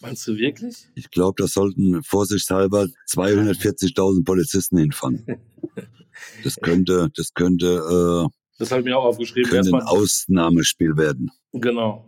Meinst 0.00 0.28
du 0.28 0.36
wirklich? 0.36 0.86
Ich 0.94 1.10
glaube, 1.10 1.42
da 1.42 1.48
sollten 1.48 2.04
vorsichtshalber 2.04 2.86
240.000 3.08 4.24
Polizisten 4.24 4.78
hinfahren. 4.78 5.26
Das 6.44 6.56
könnte, 6.56 7.10
das 7.14 7.34
könnte, 7.34 7.66
äh, 7.66 8.28
das 8.58 8.70
habe 8.70 8.82
ich 8.82 8.86
mir 8.86 8.98
auch 8.98 9.04
aufgeschrieben. 9.04 9.50
könnte 9.50 9.74
ein 9.74 9.82
Ausnahmespiel 9.82 10.96
werden. 10.96 11.30
Genau. 11.52 12.04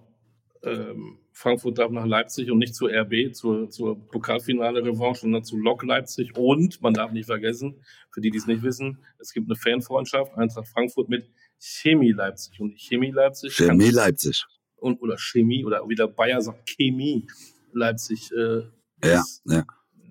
Ähm, 0.62 1.18
Frankfurt 1.32 1.78
darf 1.78 1.90
nach 1.90 2.06
Leipzig 2.06 2.50
und 2.50 2.58
nicht 2.58 2.74
zur 2.74 2.90
RB, 2.90 3.34
zur, 3.34 3.70
zur 3.70 3.98
Pokalfinale-Revanche, 4.08 5.22
sondern 5.22 5.44
zu 5.44 5.56
Lok 5.56 5.82
Leipzig. 5.82 6.36
Und 6.36 6.80
man 6.82 6.94
darf 6.94 7.10
nicht 7.10 7.26
vergessen, 7.26 7.82
für 8.10 8.20
die, 8.20 8.30
die 8.30 8.38
es 8.38 8.46
nicht 8.46 8.62
wissen, 8.62 8.98
es 9.18 9.32
gibt 9.32 9.48
eine 9.48 9.56
Fanfreundschaft, 9.56 10.36
Eintracht 10.36 10.68
Frankfurt 10.68 11.08
mit 11.08 11.28
Chemie 11.58 12.12
Leipzig. 12.12 12.60
Und 12.60 12.78
Chemie 12.78 13.10
Leipzig. 13.10 13.54
Chemie 13.54 13.90
Leipzig. 13.90 14.44
Und, 14.76 15.00
oder 15.00 15.16
Chemie, 15.16 15.64
oder 15.64 15.88
wie 15.88 15.94
der 15.94 16.08
Bayer 16.08 16.40
sagt, 16.40 16.68
Chemie 16.68 17.26
Leipzig. 17.72 18.30
Äh, 18.32 18.62
ja, 19.04 19.24
ja. 19.46 19.64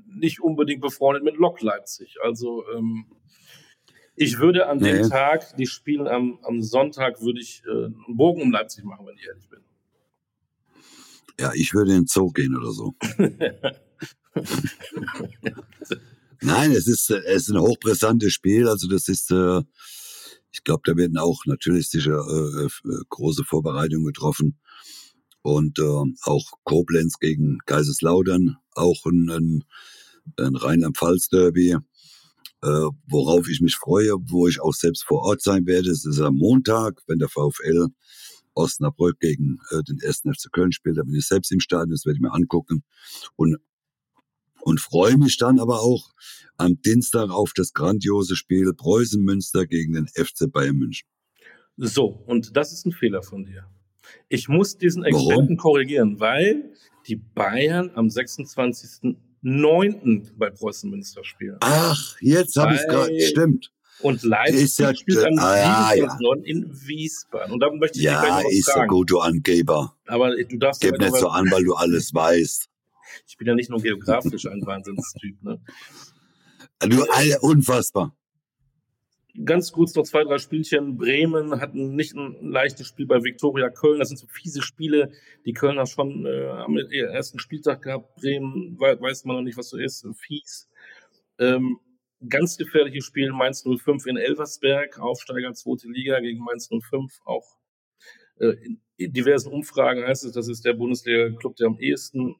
Nicht 0.07 0.41
unbedingt 0.41 0.81
befreundet 0.81 1.23
mit 1.23 1.37
Lok 1.37 1.61
Leipzig. 1.61 2.17
Also, 2.23 2.63
ähm, 2.75 3.05
ich 4.21 4.39
würde 4.39 4.67
an 4.67 4.77
nee. 4.77 4.93
dem 4.93 5.09
Tag, 5.09 5.57
die 5.57 5.65
spielen 5.65 6.07
am, 6.07 6.37
am 6.43 6.61
Sonntag, 6.61 7.21
würde 7.21 7.41
ich 7.41 7.63
äh, 7.65 7.85
einen 7.85 8.17
Bogen 8.17 8.43
um 8.43 8.51
Leipzig 8.51 8.83
machen, 8.83 9.07
wenn 9.07 9.17
ich 9.17 9.25
ehrlich 9.25 9.49
bin. 9.49 9.59
Ja, 11.39 11.51
ich 11.55 11.73
würde 11.73 11.91
in 11.91 12.01
den 12.01 12.07
Zoo 12.07 12.31
gehen 12.31 12.55
oder 12.55 12.71
so. 12.71 12.93
Nein, 16.41 16.71
es 16.71 16.85
ist, 16.85 17.09
es 17.09 17.47
ist 17.47 17.49
ein 17.49 17.59
hochbrisantes 17.59 18.31
Spiel. 18.31 18.67
Also 18.67 18.87
das 18.87 19.07
ist, 19.07 19.31
äh, 19.31 19.61
ich 20.51 20.63
glaube, 20.63 20.83
da 20.85 20.95
werden 20.95 21.17
auch 21.17 21.45
natürlich 21.45 21.89
sicher 21.89 22.23
äh, 22.29 22.65
äh, 22.65 22.69
große 23.09 23.43
Vorbereitungen 23.43 24.05
getroffen. 24.05 24.59
Und 25.41 25.79
äh, 25.79 26.03
auch 26.23 26.51
Koblenz 26.63 27.17
gegen 27.17 27.57
Kaiserslautern, 27.65 28.57
auch 28.75 29.03
ein, 29.07 29.31
ein, 29.31 29.63
ein 30.37 30.55
Rheinland-Pfalz-Derby, 30.55 31.71
äh, 31.71 31.79
worauf 32.61 33.49
ich 33.49 33.61
mich 33.61 33.75
freue, 33.75 34.13
wo 34.21 34.47
ich 34.47 34.61
auch 34.61 34.73
selbst 34.73 35.03
vor 35.03 35.21
Ort 35.23 35.41
sein 35.41 35.65
werde. 35.65 35.89
Es 35.89 36.05
ist 36.05 36.19
am 36.19 36.35
Montag, 36.35 37.01
wenn 37.07 37.19
der 37.19 37.29
VfL 37.29 37.87
Osnabrück 38.53 39.19
gegen 39.19 39.59
äh, 39.71 39.83
den 39.83 39.99
ersten 39.99 40.33
FC 40.33 40.51
Köln 40.51 40.71
spielt. 40.71 40.97
Da 40.97 41.03
bin 41.03 41.15
ich 41.15 41.25
selbst 41.25 41.51
im 41.51 41.59
Stadion, 41.59 41.91
das 41.91 42.05
werde 42.05 42.17
ich 42.17 42.21
mir 42.21 42.33
angucken. 42.33 42.83
Und, 43.35 43.57
und 44.61 44.79
freue 44.79 45.17
mich 45.17 45.37
dann 45.37 45.59
aber 45.59 45.81
auch 45.81 46.13
am 46.57 46.79
Dienstag 46.81 47.29
auf 47.29 47.53
das 47.55 47.73
grandiose 47.73 48.35
Spiel 48.35 48.73
Preußen-Münster 48.73 49.65
gegen 49.65 49.93
den 49.93 50.07
FC 50.07 50.51
Bayern 50.51 50.75
München. 50.75 51.07
So, 51.77 52.23
und 52.27 52.55
das 52.55 52.73
ist 52.73 52.85
ein 52.85 52.91
Fehler 52.91 53.23
von 53.23 53.45
dir. 53.45 53.65
Ich 54.29 54.49
muss 54.49 54.77
diesen 54.77 55.03
Experten 55.03 55.29
Warum? 55.29 55.57
korrigieren, 55.57 56.19
weil 56.19 56.73
die 57.07 57.15
Bayern 57.15 57.91
am 57.95 58.09
26.09. 59.43 60.31
bei 60.37 60.49
Preußen 60.49 60.89
Münster 60.89 61.23
spielen. 61.23 61.57
Ach, 61.61 62.15
jetzt 62.21 62.55
habe 62.57 62.73
ich 62.73 62.81
es 62.81 62.87
gerade, 62.87 63.21
stimmt. 63.21 63.71
Und 64.01 64.23
Leipzig 64.23 64.63
ist 64.63 64.79
ja, 64.79 64.95
spielt 64.95 65.19
am 65.19 65.37
ah, 65.37 65.93
ja, 65.93 65.95
ja. 65.95 66.33
in 66.43 66.71
Wiesbaden. 66.71 67.53
Und 67.53 67.59
da 67.59 67.71
möchte 67.71 67.99
ich 67.99 68.05
ja, 68.05 68.41
dich 68.41 68.59
ist 68.59 68.73
so 68.73 68.81
gut, 68.87 69.11
du 69.11 69.19
Angeber. 69.19 69.95
Aber 70.07 70.35
du 70.35 70.57
darfst 70.57 70.81
Gib 70.81 70.97
nicht 70.97 71.15
so 71.15 71.27
an, 71.27 71.51
weil 71.51 71.63
du 71.63 71.75
alles 71.75 72.13
weißt. 72.13 72.67
Ich 73.27 73.37
bin 73.37 73.47
ja 73.47 73.53
nicht 73.53 73.69
nur 73.69 73.79
geografisch 73.79 74.47
ein 74.47 74.65
Wahnsinnstyp. 74.65 75.43
Ne? 75.43 75.61
Du, 76.79 77.03
alle 77.11 77.39
unfassbar. 77.41 78.15
Ganz 79.45 79.71
kurz 79.71 79.95
noch 79.95 80.03
zwei, 80.03 80.23
drei 80.23 80.37
Spielchen. 80.37 80.97
Bremen 80.97 81.61
hatten 81.61 81.95
nicht 81.95 82.15
ein 82.15 82.35
leichtes 82.41 82.87
Spiel 82.87 83.05
bei 83.05 83.23
Viktoria 83.23 83.69
Köln. 83.69 83.99
Das 83.99 84.09
sind 84.09 84.17
so 84.17 84.27
fiese 84.27 84.61
Spiele. 84.61 85.11
Die 85.45 85.53
Kölner 85.53 85.85
schon 85.85 86.25
äh, 86.25 86.47
am 86.47 86.77
ersten 86.77 87.39
Spieltag 87.39 87.81
gehabt. 87.83 88.15
Bremen 88.15 88.77
weiß 88.79 89.25
man 89.25 89.37
noch 89.37 89.43
nicht, 89.43 89.57
was 89.57 89.69
so 89.69 89.77
ist. 89.77 90.05
Fies. 90.15 90.69
Ähm, 91.39 91.79
ganz 92.29 92.57
gefährliches 92.57 93.05
Spiel 93.05 93.31
Mainz 93.31 93.63
05 93.63 94.05
in 94.05 94.17
Elversberg, 94.17 94.99
Aufsteiger 94.99 95.53
zweite 95.53 95.87
Liga 95.87 96.19
gegen 96.19 96.43
Mainz 96.43 96.69
05, 96.69 97.21
auch 97.25 97.57
äh, 98.39 98.55
in 98.97 99.13
diversen 99.13 99.51
Umfragen 99.51 100.05
heißt 100.05 100.25
es, 100.25 100.31
das 100.33 100.47
ist 100.47 100.63
der 100.63 100.73
Bundesliga-Club, 100.73 101.55
der 101.55 101.67
am 101.67 101.79
ehesten 101.79 102.35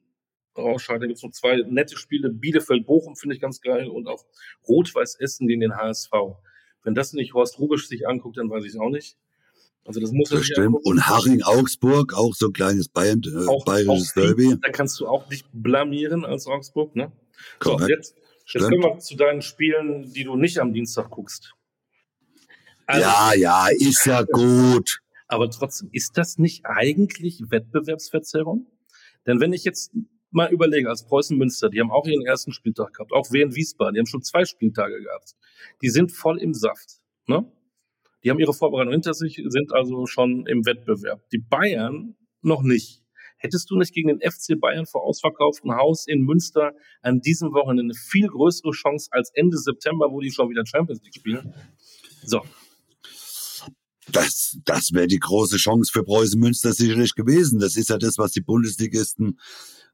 rausscheidet. 0.56 1.02
Da 1.02 1.06
gibt 1.06 1.16
es 1.16 1.24
noch 1.24 1.32
zwei 1.32 1.56
nette 1.56 1.96
Spiele, 1.96 2.30
Bielefeld-Bochum 2.30 3.16
finde 3.16 3.34
ich 3.34 3.40
ganz 3.40 3.60
geil 3.60 3.88
und 3.88 4.06
auch 4.06 4.24
Rot-Weiß-Essen 4.68 5.48
gegen 5.48 5.60
den 5.60 5.76
HSV. 5.76 6.12
Wenn 6.82 6.94
das 6.94 7.12
nicht 7.12 7.34
Horst 7.34 7.58
Rubisch 7.58 7.88
sich 7.88 8.08
anguckt, 8.08 8.36
dann 8.38 8.50
weiß 8.50 8.64
ich 8.64 8.70
es 8.70 8.78
auch 8.78 8.90
nicht. 8.90 9.16
Also 9.84 10.00
das 10.00 10.12
muss 10.12 10.30
das 10.30 10.44
stimmt. 10.44 10.78
Und 10.84 11.08
Haching-Augsburg, 11.08 12.14
auch 12.14 12.34
so 12.34 12.46
ein 12.46 12.52
kleines 12.52 12.88
Bayern, 12.88 13.20
äh, 13.24 13.48
auch, 13.48 13.64
bayerisches 13.64 14.10
auch 14.10 14.22
Derby. 14.22 14.56
Da 14.62 14.70
kannst 14.70 15.00
du 15.00 15.06
auch 15.06 15.28
nicht 15.28 15.46
blamieren 15.52 16.24
als 16.24 16.46
Augsburg, 16.46 16.94
ne? 16.94 17.10
Korrekt. 17.58 17.82
So, 17.82 17.88
jetzt 17.88 18.16
Jetzt 18.46 18.68
kommen 18.68 18.82
wir 18.82 18.98
zu 18.98 19.16
deinen 19.16 19.42
Spielen, 19.42 20.12
die 20.12 20.24
du 20.24 20.36
nicht 20.36 20.58
am 20.58 20.72
Dienstag 20.72 21.10
guckst. 21.10 21.54
Also, 22.86 23.02
ja, 23.02 23.34
ja, 23.34 23.68
ist 23.68 24.04
ja 24.04 24.22
gut. 24.22 25.00
Aber 25.28 25.48
trotzdem, 25.50 25.88
ist 25.92 26.18
das 26.18 26.38
nicht 26.38 26.66
eigentlich 26.66 27.42
Wettbewerbsverzerrung? 27.48 28.66
Denn 29.26 29.40
wenn 29.40 29.52
ich 29.52 29.64
jetzt 29.64 29.92
mal 30.32 30.52
überlege, 30.52 30.88
als 30.88 31.06
Preußen 31.06 31.36
Münster, 31.36 31.68
die 31.68 31.80
haben 31.80 31.90
auch 31.90 32.06
ihren 32.06 32.24
ersten 32.24 32.52
Spieltag 32.52 32.94
gehabt, 32.94 33.12
auch 33.12 33.30
Wien 33.30 33.54
Wiesbaden, 33.54 33.94
die 33.94 34.00
haben 34.00 34.06
schon 34.06 34.22
zwei 34.22 34.44
Spieltage 34.44 35.00
gehabt. 35.00 35.34
Die 35.82 35.90
sind 35.90 36.12
voll 36.12 36.40
im 36.40 36.54
Saft. 36.54 37.00
Ne? 37.26 37.50
Die 38.24 38.30
haben 38.30 38.38
ihre 38.38 38.54
Vorbereitung 38.54 38.92
hinter 38.92 39.14
sich, 39.14 39.42
sind 39.46 39.72
also 39.72 40.06
schon 40.06 40.46
im 40.46 40.64
Wettbewerb. 40.64 41.28
Die 41.30 41.38
Bayern 41.38 42.16
noch 42.40 42.62
nicht. 42.62 43.02
Hättest 43.36 43.70
du 43.70 43.76
nicht 43.76 43.92
gegen 43.92 44.08
den 44.08 44.20
FC 44.20 44.58
Bayern 44.60 44.86
vor 44.86 45.02
ausverkauftem 45.02 45.72
Haus 45.74 46.06
in 46.06 46.22
Münster 46.22 46.72
an 47.00 47.20
diesem 47.20 47.52
Wochenende 47.52 47.82
eine 47.82 47.94
viel 47.94 48.28
größere 48.28 48.70
Chance 48.70 49.08
als 49.10 49.32
Ende 49.34 49.58
September, 49.58 50.12
wo 50.12 50.20
die 50.20 50.30
schon 50.30 50.48
wieder 50.48 50.64
Champions 50.64 51.02
League 51.02 51.16
spielen? 51.16 51.52
So. 52.24 52.42
Das, 54.12 54.58
das 54.64 54.92
wäre 54.92 55.08
die 55.08 55.18
große 55.18 55.56
Chance 55.56 55.90
für 55.92 56.04
Preußen 56.04 56.38
Münster 56.38 56.72
sicherlich 56.72 57.14
gewesen. 57.14 57.58
Das 57.58 57.76
ist 57.76 57.90
ja 57.90 57.98
das, 57.98 58.16
was 58.18 58.30
die 58.30 58.42
Bundesligisten 58.42 59.40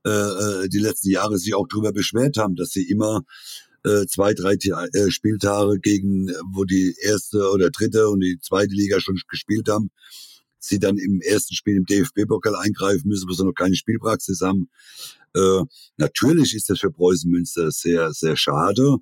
äh, 0.09 0.65
äh 0.65 0.69
die 0.69 0.79
letzten 0.79 1.11
Jahre 1.11 1.39
sich 1.39 1.55
auch 1.55 1.69
drüber 1.69 1.93
beschwert 1.93 2.37
haben, 2.37 2.57
dass 2.57 2.71
sie 2.71 2.89
immer 2.89 3.23
äh, 3.85 4.07
zwei, 4.07 4.35
drei 4.35 4.55
äh, 4.55 5.11
Spieltage 5.11 5.79
gegen, 5.81 6.29
wo 6.53 6.65
die 6.65 6.95
erste 7.03 7.51
oder 7.51 7.71
dritte 7.71 8.09
und 8.09 8.21
die 8.21 8.39
zweite 8.41 8.75
Liga 8.75 9.01
schon 9.01 9.19
gespielt 9.29 9.69
haben, 9.69 9.91
sie 10.59 10.79
dann 10.79 10.99
im 10.99 11.21
ersten 11.21 11.55
Spiel 11.55 11.77
im 11.77 11.85
DFB-Pokal 11.85 12.57
eingreifen 12.57 13.09
müssen, 13.09 13.29
wo 13.29 13.33
sie 13.33 13.45
noch 13.45 13.55
keine 13.55 13.77
Spielpraxis 13.77 14.41
haben. 14.41 14.69
Äh, 15.35 15.63
natürlich 15.97 16.55
ist 16.55 16.69
das 16.71 16.81
für 16.81 16.91
Preußen 16.91 17.31
Münster 17.31 17.71
sehr, 17.71 18.13
sehr 18.13 18.37
schade. 18.37 18.97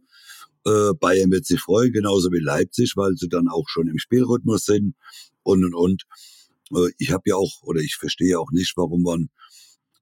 Äh, 0.66 0.92
Bayern 1.00 1.30
wird 1.30 1.46
sich 1.46 1.60
freuen, 1.60 1.92
genauso 1.92 2.30
wie 2.32 2.40
Leipzig, 2.40 2.92
weil 2.96 3.14
sie 3.16 3.28
dann 3.28 3.48
auch 3.48 3.68
schon 3.68 3.88
im 3.88 3.98
Spielrhythmus 3.98 4.64
sind 4.64 4.94
und 5.42 5.64
und 5.64 5.74
und. 5.74 6.02
Äh, 6.74 6.90
ich 6.98 7.12
habe 7.12 7.22
ja 7.26 7.36
auch, 7.36 7.62
oder 7.62 7.80
ich 7.80 7.96
verstehe 7.96 8.38
auch 8.38 8.50
nicht, 8.50 8.76
warum 8.76 9.02
man 9.02 9.30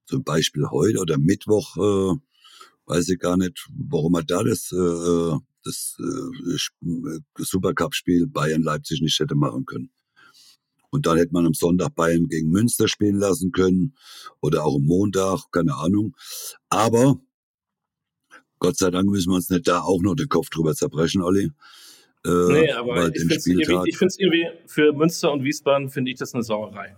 zum 0.06 0.25
Beispiel 0.25 0.66
heute 0.70 0.99
oder 0.99 1.18
Mittwoch, 1.18 1.76
äh, 1.76 2.18
weiß 2.87 3.08
ich 3.08 3.18
gar 3.18 3.37
nicht, 3.37 3.66
warum 3.70 4.12
man 4.12 4.26
da 4.26 4.42
das, 4.42 4.73
äh, 4.73 5.38
das 5.64 5.96
äh, 5.99 7.18
Supercup-Spiel 7.38 8.26
Bayern-Leipzig 8.26 9.00
nicht 9.00 9.18
hätte 9.18 9.34
machen 9.34 9.64
können. 9.64 9.90
Und 10.90 11.06
dann 11.06 11.16
hätte 11.16 11.32
man 11.32 11.46
am 11.46 11.54
Sonntag 11.54 11.94
Bayern 11.96 12.28
gegen 12.28 12.50
Münster 12.50 12.87
spielen 12.87 13.16
lassen 13.16 13.50
können 13.50 13.96
oder 14.40 14.64
auch 14.64 14.76
am 14.76 14.84
Montag, 14.84 15.50
keine 15.50 15.75
Ahnung. 15.75 16.14
Aber 16.68 17.20
Gott 18.61 18.76
sei 18.76 18.90
Dank 18.90 19.08
müssen 19.11 19.30
wir 19.30 19.37
uns 19.37 19.50
nicht 19.50 19.66
da 19.66 19.80
auch 19.80 20.02
noch 20.02 20.14
den 20.14 20.28
Kopf 20.28 20.50
drüber 20.50 20.75
zerbrechen, 20.75 21.20
Olli. 21.20 21.50
Äh, 22.25 22.30
nee, 22.30 22.73
aber 22.73 23.08
ich 23.14 23.20
finde 23.20 23.34
es 23.34 23.46
irgendwie, 23.46 23.92
irgendwie, 23.92 24.46
für 24.66 24.92
Münster 24.92 25.32
und 25.32 25.44
Wiesbaden 25.44 25.90
finde 25.90 26.12
ich 26.12 26.18
das 26.18 26.32
eine 26.32 26.42
Sauerei. 26.42 26.96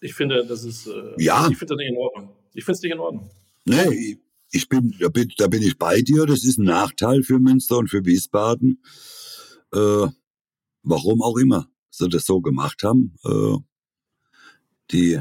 Ich 0.00 0.14
finde, 0.14 0.44
das 0.46 0.64
ist, 0.64 0.86
äh, 0.86 1.14
ja. 1.18 1.48
ich 1.50 1.56
finde 1.56 1.74
das 1.74 1.78
nicht 1.78 1.90
in 1.90 1.96
Ordnung. 1.96 2.35
Ich 2.56 2.64
finde 2.64 2.76
es 2.76 2.82
nicht 2.82 2.92
in 2.92 2.98
Ordnung. 2.98 3.30
Nee, 3.66 4.18
ich 4.50 4.68
bin 4.68 4.94
da, 4.98 5.08
bin, 5.08 5.30
da 5.36 5.46
bin 5.46 5.62
ich 5.62 5.76
bei 5.76 6.00
dir. 6.00 6.24
Das 6.24 6.42
ist 6.42 6.58
ein 6.58 6.64
Nachteil 6.64 7.22
für 7.22 7.38
Münster 7.38 7.76
und 7.78 7.88
für 7.88 8.04
Wiesbaden. 8.04 8.82
Äh, 9.74 10.06
warum 10.82 11.22
auch 11.22 11.36
immer 11.36 11.68
sie 11.90 12.08
das 12.08 12.24
so 12.24 12.40
gemacht 12.40 12.82
haben. 12.82 13.14
Äh, 13.24 13.58
die 14.90 15.20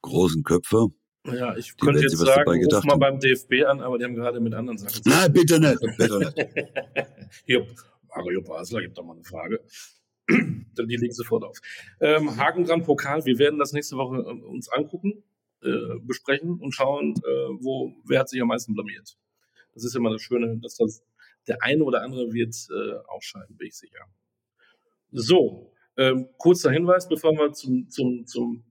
großen 0.00 0.42
Köpfe. 0.42 0.88
Ja, 1.24 1.56
ich 1.56 1.76
könnte 1.76 2.00
jetzt 2.00 2.16
sagen, 2.16 2.50
ruf 2.50 2.84
mal 2.84 2.92
haben. 2.92 3.00
beim 3.00 3.20
DFB 3.20 3.64
an, 3.64 3.80
aber 3.80 3.98
die 3.98 4.04
haben 4.04 4.16
gerade 4.16 4.40
mit 4.40 4.54
anderen 4.54 4.78
Sachen. 4.78 5.02
Nein, 5.04 5.32
bitte 5.32 5.60
nicht, 5.60 5.78
bitte 5.96 6.18
nicht. 6.18 6.34
Hier, 7.46 7.66
Mario 8.08 8.42
Basler 8.42 8.80
gibt 8.80 8.98
doch 8.98 9.04
mal 9.04 9.14
eine 9.14 9.22
Frage. 9.22 9.60
die 10.28 10.96
legen 10.96 11.12
sofort 11.12 11.44
auf. 11.44 11.58
Ähm, 12.00 12.36
Haken 12.36 12.64
dran 12.64 12.82
Pokal, 12.82 13.24
wir 13.24 13.38
werden 13.38 13.60
das 13.60 13.72
nächste 13.72 13.96
Woche 13.96 14.16
äh, 14.16 14.44
uns 14.46 14.68
angucken, 14.68 15.22
äh, 15.62 15.98
besprechen 16.00 16.58
und 16.60 16.72
schauen, 16.72 17.14
äh, 17.16 17.48
wo, 17.60 17.94
wer 18.04 18.20
hat 18.20 18.28
sich 18.28 18.40
am 18.40 18.48
meisten 18.48 18.74
blamiert. 18.74 19.16
Das 19.74 19.84
ist 19.84 19.94
immer 19.94 20.10
das 20.10 20.22
Schöne, 20.22 20.58
dass 20.58 20.76
das 20.76 21.02
der 21.48 21.62
eine 21.62 21.82
oder 21.84 22.02
andere 22.02 22.32
wird 22.32 22.54
äh, 22.70 22.94
ausscheiden, 23.08 23.56
bin 23.56 23.68
ich 23.68 23.76
sicher. 23.76 24.06
So, 25.10 25.72
ähm, 25.96 26.28
kurzer 26.38 26.70
Hinweis, 26.70 27.08
bevor 27.08 27.32
wir 27.32 27.52
zum, 27.52 27.88
zum, 27.90 28.26
zum 28.26 28.64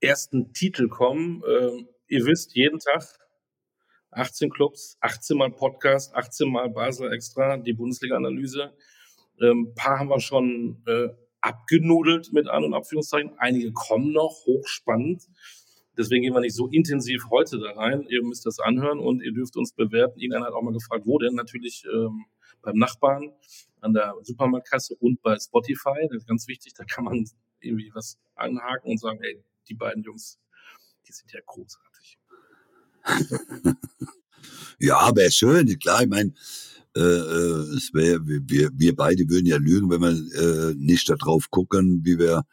ersten 0.00 0.52
Titel 0.52 0.88
kommen. 0.88 1.42
Ähm, 1.48 1.88
ihr 2.08 2.24
wisst, 2.26 2.54
jeden 2.54 2.78
Tag 2.78 3.02
18 4.10 4.50
Clubs, 4.50 4.96
18 5.00 5.36
Mal 5.36 5.50
Podcast, 5.50 6.14
18 6.14 6.50
Mal 6.50 6.70
Basel 6.70 7.12
Extra, 7.12 7.56
die 7.56 7.72
Bundesliga-Analyse. 7.72 8.72
Ähm, 9.40 9.72
paar 9.74 9.98
haben 9.98 10.08
wir 10.08 10.20
schon 10.20 10.82
äh, 10.86 11.08
abgenudelt 11.40 12.32
mit 12.32 12.48
An- 12.48 12.64
und 12.64 12.74
Abführungszeichen. 12.74 13.32
Einige 13.38 13.72
kommen 13.72 14.12
noch, 14.12 14.44
hochspannend. 14.46 15.22
Deswegen 15.96 16.22
gehen 16.22 16.34
wir 16.34 16.40
nicht 16.40 16.54
so 16.54 16.68
intensiv 16.68 17.24
heute 17.30 17.58
da 17.58 17.72
rein. 17.72 18.06
Ihr 18.08 18.22
müsst 18.22 18.46
das 18.46 18.58
anhören 18.60 18.98
und 18.98 19.22
ihr 19.22 19.32
dürft 19.32 19.56
uns 19.56 19.72
bewerten. 19.72 20.20
Irgendeiner 20.20 20.46
hat 20.46 20.52
auch 20.52 20.62
mal 20.62 20.72
gefragt, 20.72 21.04
wo 21.06 21.18
denn? 21.18 21.34
Natürlich 21.34 21.84
ähm, 21.92 22.26
beim 22.62 22.76
Nachbarn 22.76 23.32
an 23.80 23.94
der 23.94 24.14
Supermarktkasse 24.22 24.96
und 24.96 25.22
bei 25.22 25.38
Spotify. 25.38 26.06
Das 26.08 26.18
ist 26.18 26.28
ganz 26.28 26.48
wichtig. 26.48 26.74
Da 26.74 26.84
kann 26.84 27.04
man 27.04 27.24
irgendwie 27.60 27.90
was 27.94 28.18
anhaken 28.34 28.90
und 28.90 28.98
sagen, 28.98 29.20
ey, 29.22 29.42
die 29.68 29.74
beiden 29.74 30.02
Jungs, 30.02 30.38
die 31.06 31.12
sind 31.12 31.32
ja 31.32 31.40
großartig. 31.44 32.18
ja, 34.80 35.14
wäre 35.14 35.30
schön. 35.30 35.78
Klar, 35.78 36.02
ich 36.02 36.08
meine, 36.08 36.34
äh, 36.96 37.00
äh, 37.00 37.76
es 37.76 37.92
wäre, 37.94 38.20
wir, 38.26 38.70
wir 38.72 38.96
beide 38.96 39.28
würden 39.28 39.46
ja 39.46 39.58
lügen, 39.58 39.90
wenn 39.90 40.00
wir 40.00 40.70
äh, 40.70 40.74
nicht 40.76 41.08
darauf 41.08 41.50
gucken, 41.50 42.00
wie 42.04 42.18
wir 42.18 42.44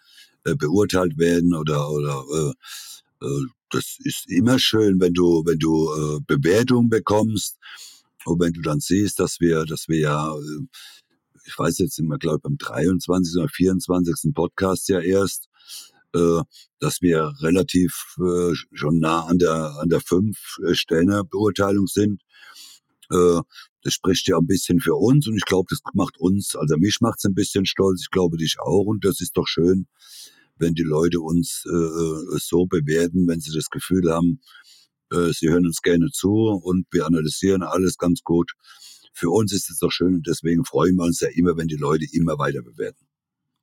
äh, 0.45 0.55
beurteilt 0.55 1.17
werden 1.17 1.53
oder 1.53 1.89
oder 1.89 2.23
äh, 2.35 2.53
das 3.69 3.97
ist 4.03 4.29
immer 4.29 4.59
schön, 4.59 4.99
wenn 4.99 5.13
du 5.13 5.43
wenn 5.45 5.59
du 5.59 5.89
äh, 5.91 6.19
Bewertungen 6.25 6.89
bekommst 6.89 7.57
und 8.25 8.39
wenn 8.39 8.53
du 8.53 8.61
dann 8.61 8.79
siehst, 8.79 9.19
dass 9.19 9.39
wir 9.39 9.65
dass 9.65 9.87
wir 9.87 9.99
ja 9.99 10.35
äh, 10.35 10.67
ich 11.45 11.57
weiß 11.57 11.79
jetzt 11.79 11.99
immer, 11.99 12.17
glaube 12.17 12.37
ich, 12.37 12.43
beim 12.43 12.57
23. 12.57 13.37
oder 13.37 13.49
24. 13.49 14.33
Podcast 14.33 14.87
ja 14.87 15.01
erst, 15.01 15.49
äh, 16.15 16.41
dass 16.79 17.01
wir 17.01 17.33
relativ 17.41 18.15
äh, 18.19 18.53
schon 18.73 18.99
nah 18.99 19.25
an 19.25 19.39
der 19.39 19.77
an 19.81 19.89
der 19.89 20.01
fünf 20.01 20.57
äh, 20.65 20.73
Sterne 20.73 21.23
Beurteilung 21.23 21.87
sind. 21.87 22.21
Äh, 23.11 23.41
das 23.83 23.93
spricht 23.93 24.27
ja 24.27 24.37
ein 24.37 24.47
bisschen 24.47 24.79
für 24.79 24.95
uns 24.95 25.27
und 25.27 25.35
ich 25.35 25.45
glaube, 25.45 25.67
das 25.69 25.79
macht 25.93 26.17
uns, 26.17 26.55
also 26.55 26.77
mich 26.77 26.99
macht 27.01 27.19
es 27.19 27.25
ein 27.25 27.35
bisschen 27.35 27.65
stolz, 27.65 28.01
ich 28.01 28.11
glaube 28.11 28.37
dich 28.37 28.55
auch 28.59 28.85
und 28.85 29.03
das 29.03 29.19
ist 29.19 29.35
doch 29.35 29.47
schön, 29.47 29.87
wenn 30.57 30.73
die 30.73 30.83
Leute 30.83 31.19
uns 31.19 31.63
äh, 31.65 32.37
so 32.39 32.65
bewerten, 32.65 33.27
wenn 33.27 33.39
sie 33.39 33.53
das 33.53 33.69
Gefühl 33.69 34.11
haben, 34.11 34.41
äh, 35.11 35.31
sie 35.31 35.49
hören 35.49 35.65
uns 35.65 35.81
gerne 35.81 36.09
zu 36.11 36.31
und 36.31 36.85
wir 36.91 37.05
analysieren 37.05 37.63
alles 37.63 37.97
ganz 37.97 38.21
gut. 38.23 38.51
Für 39.13 39.29
uns 39.29 39.53
ist 39.53 39.69
es 39.69 39.77
doch 39.79 39.91
schön 39.91 40.15
und 40.15 40.27
deswegen 40.27 40.65
freuen 40.65 40.95
wir 40.95 41.03
uns 41.03 41.19
ja 41.19 41.29
immer, 41.33 41.55
wenn 41.57 41.67
die 41.67 41.75
Leute 41.75 42.05
immer 42.11 42.37
weiter 42.37 42.61
bewerten. 42.61 43.05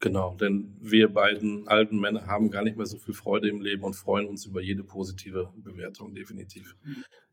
Genau, 0.03 0.35
denn 0.35 0.75
wir 0.81 1.13
beiden 1.13 1.69
alten 1.69 2.01
Männer 2.01 2.27
haben 2.27 2.51
gar 2.51 2.63
nicht 2.63 2.79
mehr 2.79 2.87
so 2.87 2.97
viel 2.97 3.13
Freude 3.13 3.51
im 3.51 3.61
Leben 3.61 3.85
und 3.85 3.93
freuen 3.93 4.29
uns 4.29 4.47
über 4.47 4.63
jede 4.63 4.83
positive 4.83 5.53
Bewertung, 5.57 6.15
definitiv. 6.15 6.75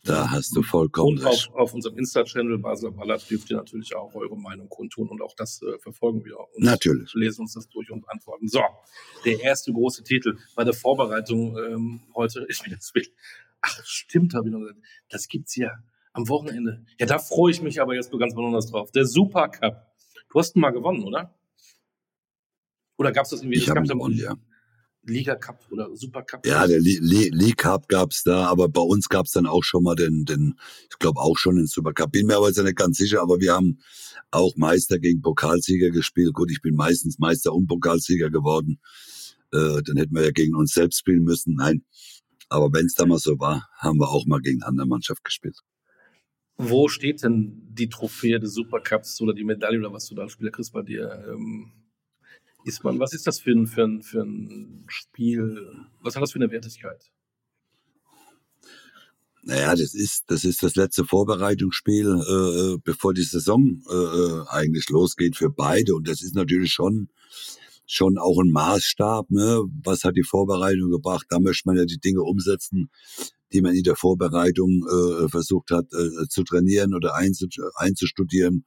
Da 0.03 0.31
hast 0.31 0.53
du 0.53 0.61
vollkommen 0.61 1.17
und 1.17 1.25
recht. 1.25 1.47
Auf, 1.49 1.55
auf 1.55 1.73
unserem 1.73 1.97
Insta-Channel 1.97 2.57
Basler 2.57 2.91
Ballard 2.91 3.29
dürft 3.29 3.49
ihr 3.49 3.55
natürlich 3.55 3.95
auch 3.95 4.13
eure 4.15 4.37
Meinung 4.37 4.67
kundtun 4.67 5.07
und 5.07 5.21
auch 5.21 5.33
das 5.35 5.61
äh, 5.61 5.79
verfolgen 5.79 6.25
wir. 6.25 6.37
Und 6.39 6.63
natürlich. 6.63 7.13
Lesen 7.13 7.41
uns 7.41 7.53
das 7.53 7.69
durch 7.69 7.89
und 7.89 8.07
antworten. 8.09 8.49
So, 8.49 8.61
der 9.23 9.39
erste 9.39 9.71
große 9.71 10.03
Titel 10.03 10.37
bei 10.53 10.65
der 10.65 10.73
Vorbereitung 10.73 11.57
ähm, 11.57 12.01
heute 12.15 12.41
ist 12.49 12.67
mir 12.67 12.75
das 12.75 12.91
Bild. 12.91 13.09
Ach, 13.61 13.79
stimmt, 13.85 14.33
habe 14.33 14.49
ich 14.49 14.53
noch 14.53 14.59
gesagt. 14.59 14.79
Das 15.09 15.29
gibt's 15.29 15.55
ja 15.55 15.71
am 16.11 16.27
Wochenende. 16.27 16.85
Ja, 16.99 17.05
da 17.05 17.17
freue 17.17 17.51
ich 17.51 17.61
mich 17.61 17.79
aber 17.79 17.95
jetzt 17.95 18.11
nur 18.11 18.19
ganz 18.19 18.35
besonders 18.35 18.69
drauf. 18.69 18.91
Der 18.91 19.05
Super 19.05 19.47
Cup. 19.47 19.93
Du 20.29 20.39
hast 20.39 20.55
ihn 20.57 20.59
mal 20.59 20.71
gewonnen, 20.71 21.03
oder? 21.05 21.33
Oder 22.97 23.11
gab 23.11 23.25
es 23.25 23.31
das 23.31 23.41
irgendwie? 23.41 23.59
Ich 23.59 23.69
habe 23.69 23.81
gewonnen, 23.83 24.17
ja. 24.17 24.35
Liga 25.09 25.35
Cup 25.35 25.65
oder 25.71 25.95
Super 25.95 26.23
Cup? 26.23 26.45
Ja, 26.45 26.67
der 26.67 26.79
League 26.79 27.57
Cup 27.57 27.87
gab's 27.87 28.23
da, 28.23 28.47
aber 28.47 28.67
bei 28.67 28.81
uns 28.81 29.07
gab's 29.07 29.31
dann 29.31 29.45
auch 29.45 29.63
schon 29.63 29.83
mal 29.83 29.95
den, 29.95 30.25
den 30.25 30.55
ich 30.89 30.99
glaube 30.99 31.21
auch 31.21 31.37
schon 31.37 31.55
den 31.55 31.67
Super 31.67 31.93
Cup. 31.93 32.11
Bin 32.11 32.27
mir 32.27 32.35
aber 32.35 32.47
jetzt 32.47 32.61
nicht 32.61 32.75
ganz 32.75 32.97
sicher, 32.97 33.21
aber 33.21 33.39
wir 33.39 33.53
haben 33.53 33.79
auch 34.31 34.55
Meister 34.57 34.99
gegen 34.99 35.21
Pokalsieger 35.21 35.91
gespielt. 35.91 36.33
Gut, 36.33 36.51
ich 36.51 36.61
bin 36.61 36.75
meistens 36.75 37.19
Meister 37.19 37.53
und 37.53 37.67
Pokalsieger 37.67 38.29
geworden. 38.29 38.79
Äh, 39.53 39.81
dann 39.83 39.95
hätten 39.95 40.13
wir 40.13 40.25
ja 40.25 40.31
gegen 40.31 40.55
uns 40.55 40.73
selbst 40.73 40.99
spielen 40.99 41.23
müssen. 41.23 41.55
Nein. 41.55 41.83
Aber 42.49 42.71
wenn 42.73 42.85
es 42.85 42.93
damals 42.93 43.23
so 43.23 43.39
war, 43.39 43.69
haben 43.77 43.99
wir 43.99 44.09
auch 44.09 44.25
mal 44.25 44.39
gegen 44.39 44.61
eine 44.61 44.69
andere 44.69 44.87
Mannschaft 44.87 45.23
gespielt. 45.23 45.59
Wo 46.57 46.87
steht 46.87 47.23
denn 47.23 47.61
die 47.69 47.87
Trophäe 47.87 48.39
des 48.39 48.53
Supercups 48.53 49.21
oder 49.21 49.33
die 49.33 49.43
Medaille 49.43 49.79
oder 49.79 49.93
was 49.93 50.07
du 50.07 50.15
da 50.15 50.23
als 50.23 50.31
Spieler 50.31 50.51
kriegst 50.51 50.73
bei 50.73 50.81
dir? 50.81 51.23
Ähm, 51.29 51.71
ist 52.67 52.83
man, 52.83 52.99
was 52.99 53.13
ist 53.13 53.25
das 53.25 53.39
für 53.39 53.51
ein, 53.51 53.65
für, 53.65 53.83
ein, 53.83 54.01
für 54.03 54.21
ein 54.21 54.83
Spiel? 54.87 55.65
Was 56.01 56.15
hat 56.15 56.21
das 56.21 56.33
für 56.33 56.39
eine 56.39 56.51
Wertigkeit? 56.51 57.09
Naja, 59.43 59.71
das 59.71 59.93
ist, 59.93 60.25
das 60.27 60.43
ist 60.43 60.61
das 60.61 60.75
letzte 60.75 61.05
Vorbereitungsspiel, 61.05 62.05
äh, 62.05 62.73
äh 62.73 62.77
bevor 62.83 63.13
die 63.13 63.23
Saison 63.23 63.81
äh, 63.89 63.93
äh, 63.93 64.43
eigentlich 64.49 64.89
losgeht 64.89 65.37
für 65.37 65.49
beide. 65.49 65.95
Und 65.95 66.09
das 66.09 66.21
ist 66.21 66.35
natürlich 66.35 66.73
schon, 66.73 67.07
schon 67.85 68.17
auch 68.17 68.41
ein 68.41 68.51
Maßstab. 68.51 69.29
Ne? 69.29 69.63
Was 69.85 70.03
hat 70.03 70.17
die 70.17 70.23
Vorbereitung 70.23 70.91
gebracht? 70.91 71.27
Da 71.29 71.39
möchte 71.39 71.69
man 71.69 71.77
ja 71.77 71.85
die 71.85 71.99
Dinge 71.99 72.23
umsetzen, 72.23 72.89
die 73.53 73.61
man 73.61 73.73
in 73.73 73.83
der 73.83 73.95
Vorbereitung 73.95 74.85
äh, 74.85 75.29
versucht 75.29 75.71
hat 75.71 75.85
äh, 75.93 76.27
zu 76.27 76.43
trainieren 76.43 76.93
oder 76.93 77.15
einzustudieren, 77.15 78.65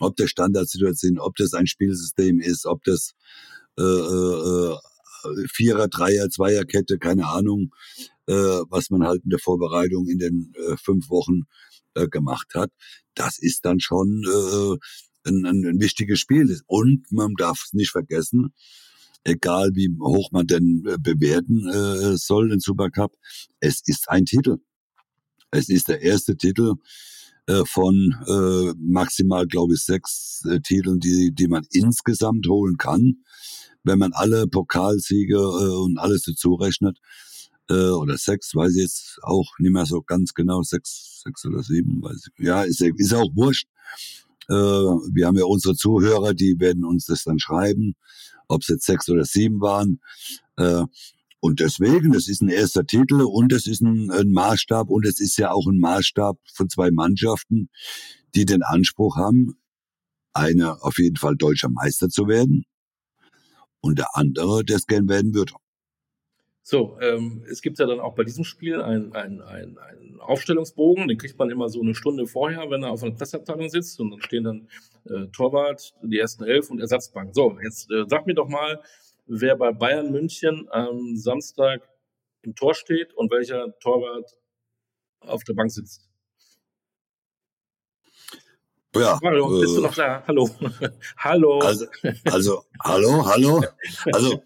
ob 0.00 0.16
das 0.16 0.30
Standardsituation, 0.30 1.18
ob 1.18 1.36
das 1.36 1.54
ein 1.54 1.66
Spielsystem 1.66 2.40
ist, 2.40 2.66
ob 2.66 2.82
das 2.84 3.12
äh, 3.78 3.82
äh, 3.82 4.76
Vierer, 5.52 5.88
Dreier, 5.88 6.30
Zweierkette, 6.30 6.98
keine 6.98 7.26
Ahnung, 7.26 7.74
äh, 8.26 8.32
was 8.32 8.90
man 8.90 9.04
halt 9.04 9.24
in 9.24 9.30
der 9.30 9.38
Vorbereitung 9.38 10.06
in 10.08 10.18
den 10.18 10.52
äh, 10.54 10.76
fünf 10.76 11.10
Wochen 11.10 11.42
äh, 11.94 12.08
gemacht 12.08 12.54
hat. 12.54 12.70
Das 13.14 13.38
ist 13.38 13.64
dann 13.64 13.80
schon 13.80 14.22
äh, 14.24 15.28
ein, 15.28 15.44
ein, 15.44 15.64
ein 15.66 15.80
wichtiges 15.80 16.20
Spiel. 16.20 16.60
Und 16.66 17.10
man 17.10 17.34
darf 17.36 17.62
es 17.64 17.72
nicht 17.72 17.90
vergessen, 17.90 18.54
egal 19.24 19.70
wie 19.74 19.90
hoch 20.00 20.30
man 20.32 20.46
denn 20.46 20.84
äh, 20.86 20.96
bewerten 20.98 21.68
äh, 21.68 22.16
soll, 22.16 22.48
den 22.48 22.60
Supercup, 22.60 23.12
es 23.60 23.82
ist 23.84 24.08
ein 24.08 24.24
Titel. 24.24 24.58
Es 25.50 25.68
ist 25.68 25.88
der 25.88 26.02
erste 26.02 26.36
Titel 26.36 26.74
äh, 27.48 27.64
von 27.66 28.14
äh, 28.26 28.74
maximal, 28.78 29.46
glaube 29.46 29.74
ich, 29.74 29.80
sechs 29.80 30.42
äh, 30.48 30.60
Titeln, 30.60 31.00
die, 31.00 31.32
die 31.34 31.48
man 31.48 31.64
insgesamt 31.72 32.46
holen 32.46 32.76
kann, 32.76 33.16
wenn 33.82 33.98
man 33.98 34.12
alle 34.12 34.46
Pokalsiege 34.46 35.36
äh, 35.36 35.82
und 35.82 35.98
alles 35.98 36.22
dazu 36.22 36.54
rechnet. 36.54 36.98
Äh, 37.68 37.90
oder 37.90 38.16
sechs, 38.16 38.54
weiß 38.54 38.76
ich 38.76 38.82
jetzt 38.82 39.18
auch 39.22 39.50
nicht 39.58 39.72
mehr 39.72 39.86
so 39.86 40.02
ganz 40.02 40.32
genau, 40.34 40.62
sechs, 40.62 41.22
sechs 41.24 41.44
oder 41.44 41.62
sieben, 41.62 42.02
weiß 42.02 42.28
ich. 42.28 42.44
Ja, 42.44 42.62
ist, 42.62 42.80
ist 42.80 43.14
auch 43.14 43.34
wurscht. 43.34 43.66
Äh, 44.48 44.54
wir 44.54 45.26
haben 45.26 45.36
ja 45.36 45.44
unsere 45.44 45.74
Zuhörer, 45.74 46.34
die 46.34 46.60
werden 46.60 46.84
uns 46.84 47.06
das 47.06 47.24
dann 47.24 47.40
schreiben 47.40 47.96
ob 48.48 48.62
es 48.62 48.68
jetzt 48.68 48.86
sechs 48.86 49.08
oder 49.08 49.24
sieben 49.24 49.60
waren. 49.60 50.00
Äh, 50.56 50.84
und 51.40 51.60
deswegen, 51.60 52.12
das 52.12 52.28
ist 52.28 52.42
ein 52.42 52.48
erster 52.48 52.84
Titel 52.84 53.22
und 53.22 53.52
es 53.52 53.66
ist 53.66 53.80
ein, 53.80 54.10
ein 54.10 54.30
Maßstab 54.32 54.90
und 54.90 55.06
es 55.06 55.20
ist 55.20 55.36
ja 55.38 55.52
auch 55.52 55.66
ein 55.66 55.78
Maßstab 55.78 56.36
von 56.52 56.68
zwei 56.68 56.90
Mannschaften, 56.90 57.68
die 58.34 58.44
den 58.44 58.62
Anspruch 58.62 59.16
haben, 59.16 59.56
einer 60.32 60.84
auf 60.84 60.98
jeden 60.98 61.16
Fall 61.16 61.36
deutscher 61.36 61.68
Meister 61.70 62.08
zu 62.08 62.26
werden 62.26 62.64
und 63.80 63.98
der 63.98 64.16
andere, 64.16 64.64
der 64.64 64.76
es 64.76 64.86
gern 64.86 65.08
werden 65.08 65.34
würde. 65.34 65.52
So, 66.62 66.98
ähm, 67.00 67.44
es 67.50 67.62
gibt 67.62 67.78
ja 67.78 67.86
dann 67.86 67.98
auch 67.98 68.14
bei 68.14 68.24
diesem 68.24 68.44
Spiel 68.44 68.82
einen 68.82 69.14
ein, 69.14 69.40
ein, 69.40 69.78
ein 69.78 70.20
Aufstellungsbogen, 70.20 71.08
den 71.08 71.16
kriegt 71.16 71.38
man 71.38 71.48
immer 71.48 71.70
so 71.70 71.80
eine 71.80 71.94
Stunde 71.94 72.26
vorher, 72.26 72.68
wenn 72.68 72.82
er 72.82 72.90
auf 72.90 73.02
einer 73.02 73.14
Presseabteilung 73.14 73.70
sitzt 73.70 73.98
und 74.00 74.10
dann 74.10 74.20
stehen 74.20 74.44
dann 74.44 74.68
äh, 75.04 75.28
Torwart, 75.28 75.94
die 76.02 76.18
ersten 76.18 76.44
elf 76.44 76.70
und 76.70 76.78
Ersatzbank. 76.78 77.34
So, 77.34 77.58
jetzt 77.62 77.90
äh, 77.90 78.04
sag 78.08 78.26
mir 78.26 78.34
doch 78.34 78.48
mal, 78.48 78.82
wer 79.28 79.56
bei 79.56 79.72
Bayern 79.72 80.10
München 80.10 80.68
am 80.70 81.16
Samstag 81.16 81.88
im 82.42 82.54
Tor 82.54 82.74
steht 82.74 83.14
und 83.14 83.30
welcher 83.30 83.78
Torwart 83.80 84.38
auf 85.20 85.44
der 85.44 85.54
Bank 85.54 85.70
sitzt. 85.70 86.08
Ja, 88.96 89.18
Mario, 89.22 89.60
bist 89.60 89.76
du 89.76 89.80
äh, 89.80 89.82
noch 89.82 89.94
da? 89.94 90.24
Hallo. 90.26 90.48
hallo. 91.18 91.58
Also, 91.58 91.86
also, 92.24 92.64
hallo, 92.82 93.26
hallo. 93.26 93.62
Also, 94.12 94.42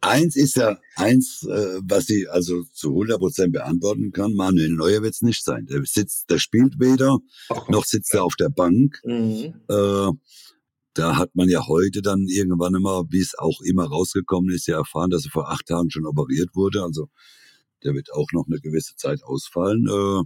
eins 0.00 0.36
ist 0.36 0.56
ja, 0.56 0.78
eins, 0.96 1.46
äh, 1.48 1.78
was 1.82 2.10
ich 2.10 2.28
also 2.30 2.64
zu 2.72 2.88
100 2.90 3.18
Prozent 3.18 3.52
beantworten 3.52 4.10
kann, 4.10 4.34
Manuel 4.34 4.70
Neuer 4.70 5.02
wird 5.02 5.14
es 5.14 5.22
nicht 5.22 5.44
sein. 5.44 5.66
Der 5.66 5.82
sitzt, 5.84 6.28
der 6.30 6.38
spielt 6.38 6.80
weder, 6.80 7.18
Ach, 7.48 7.68
noch 7.68 7.84
sitzt 7.84 8.12
er 8.12 8.24
auf 8.24 8.34
der 8.34 8.48
Bank. 8.48 9.00
Mhm. 9.04 9.54
Äh, 9.68 10.10
da 10.96 11.16
hat 11.16 11.34
man 11.34 11.48
ja 11.48 11.66
heute 11.66 12.00
dann 12.02 12.26
irgendwann 12.28 12.74
immer, 12.74 13.04
wie 13.10 13.20
es 13.20 13.36
auch 13.38 13.60
immer 13.60 13.84
rausgekommen 13.84 14.50
ist, 14.54 14.66
ja 14.66 14.78
erfahren, 14.78 15.10
dass 15.10 15.26
er 15.26 15.30
vor 15.30 15.50
acht 15.50 15.66
Tagen 15.66 15.90
schon 15.90 16.06
operiert 16.06 16.50
wurde. 16.54 16.82
Also, 16.82 17.08
der 17.84 17.94
wird 17.94 18.12
auch 18.12 18.28
noch 18.32 18.46
eine 18.46 18.60
gewisse 18.60 18.96
Zeit 18.96 19.22
ausfallen. 19.22 19.86
Äh, 19.88 20.22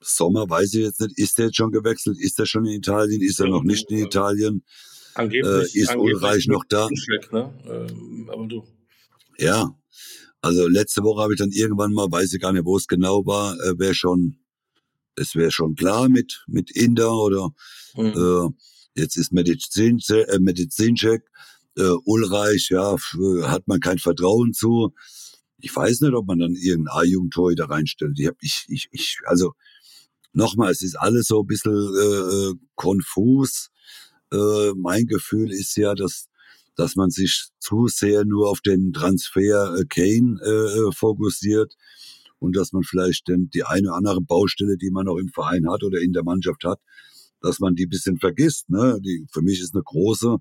Sommer 0.00 0.48
weiß 0.48 0.74
ich 0.74 0.80
jetzt 0.82 1.00
nicht, 1.00 1.18
ist 1.18 1.38
der 1.38 1.46
jetzt 1.46 1.56
schon 1.56 1.70
gewechselt? 1.72 2.18
Ist 2.18 2.38
er 2.38 2.46
schon 2.46 2.64
in 2.64 2.72
Italien? 2.72 3.20
Ist 3.20 3.38
er 3.40 3.48
noch 3.48 3.62
nicht 3.62 3.90
in 3.90 3.98
Italien? 3.98 4.64
Angeblich, 5.14 5.74
Äh, 5.74 5.78
ist 5.80 5.90
angeblich 5.90 6.16
Ulreich 6.16 6.46
noch 6.46 6.64
da? 6.68 6.88
Check, 6.88 7.32
ne? 7.32 7.52
ähm, 7.66 8.30
aber 8.32 8.46
du. 8.46 8.64
Ja, 9.38 9.76
also 10.40 10.66
letzte 10.68 11.02
Woche 11.02 11.22
habe 11.22 11.34
ich 11.34 11.38
dann 11.38 11.50
irgendwann 11.50 11.92
mal, 11.92 12.10
weiß 12.10 12.32
ich 12.32 12.40
gar 12.40 12.52
nicht, 12.52 12.64
wo 12.64 12.76
es 12.76 12.86
genau 12.86 13.26
war, 13.26 13.54
äh, 13.60 13.78
wäre 13.78 13.94
schon, 13.94 14.38
es 15.16 15.34
wäre 15.34 15.50
schon 15.50 15.74
klar 15.74 16.08
mit 16.08 16.44
mit 16.46 16.70
Inder 16.70 17.12
oder 17.12 17.50
Mhm. 17.96 18.06
äh, 18.16 18.48
jetzt 18.94 19.16
ist 19.16 19.32
Medizin, 19.32 20.00
äh, 20.08 20.38
Medizincheck, 20.38 21.22
äh, 21.76 21.94
Ulreich, 22.04 22.68
ja, 22.70 22.96
hat 23.44 23.68
man 23.68 23.80
kein 23.80 23.98
Vertrauen 23.98 24.52
zu. 24.52 24.92
Ich 25.58 25.74
weiß 25.74 26.00
nicht, 26.02 26.14
ob 26.14 26.26
man 26.26 26.38
dann 26.38 26.54
irgendeinen 26.54 26.98
A-Jugendtor 26.98 27.54
da 27.54 27.66
reinstellt. 27.66 28.18
Ich 28.18 28.26
hab, 28.26 28.36
ich, 28.40 28.66
ich, 28.68 28.88
ich, 28.92 29.18
also 29.24 29.52
nochmal, 30.32 30.72
es 30.72 30.82
ist 30.82 30.96
alles 30.96 31.26
so 31.26 31.42
ein 31.42 31.46
bisschen 31.46 31.72
äh, 31.72 32.50
äh, 32.50 32.54
konfus. 32.74 33.70
Äh, 34.32 34.72
mein 34.76 35.06
Gefühl 35.06 35.52
ist 35.52 35.76
ja, 35.76 35.94
dass 35.94 36.28
dass 36.78 36.94
man 36.94 37.10
sich 37.10 37.48
zu 37.58 37.88
sehr 37.88 38.24
nur 38.24 38.48
auf 38.48 38.60
den 38.60 38.92
Transfer 38.92 39.74
äh, 39.76 39.84
Kane 39.86 40.38
äh, 40.40 40.48
äh, 40.48 40.92
fokussiert 40.92 41.74
und 42.38 42.54
dass 42.54 42.72
man 42.72 42.84
vielleicht 42.84 43.26
denn 43.26 43.50
die 43.52 43.64
eine 43.64 43.88
oder 43.88 43.96
andere 43.96 44.20
Baustelle, 44.20 44.76
die 44.76 44.92
man 44.92 45.06
noch 45.06 45.16
im 45.16 45.28
Verein 45.28 45.68
hat 45.68 45.82
oder 45.82 45.98
in 45.98 46.12
der 46.12 46.22
Mannschaft 46.22 46.62
hat, 46.62 46.80
dass 47.40 47.60
man 47.60 47.74
die 47.74 47.86
bisschen 47.86 48.18
vergisst. 48.18 48.68
Ne? 48.70 48.98
Die, 49.00 49.26
für 49.32 49.42
mich 49.42 49.60
ist 49.60 49.74
eine 49.74 49.82
große 49.82 50.36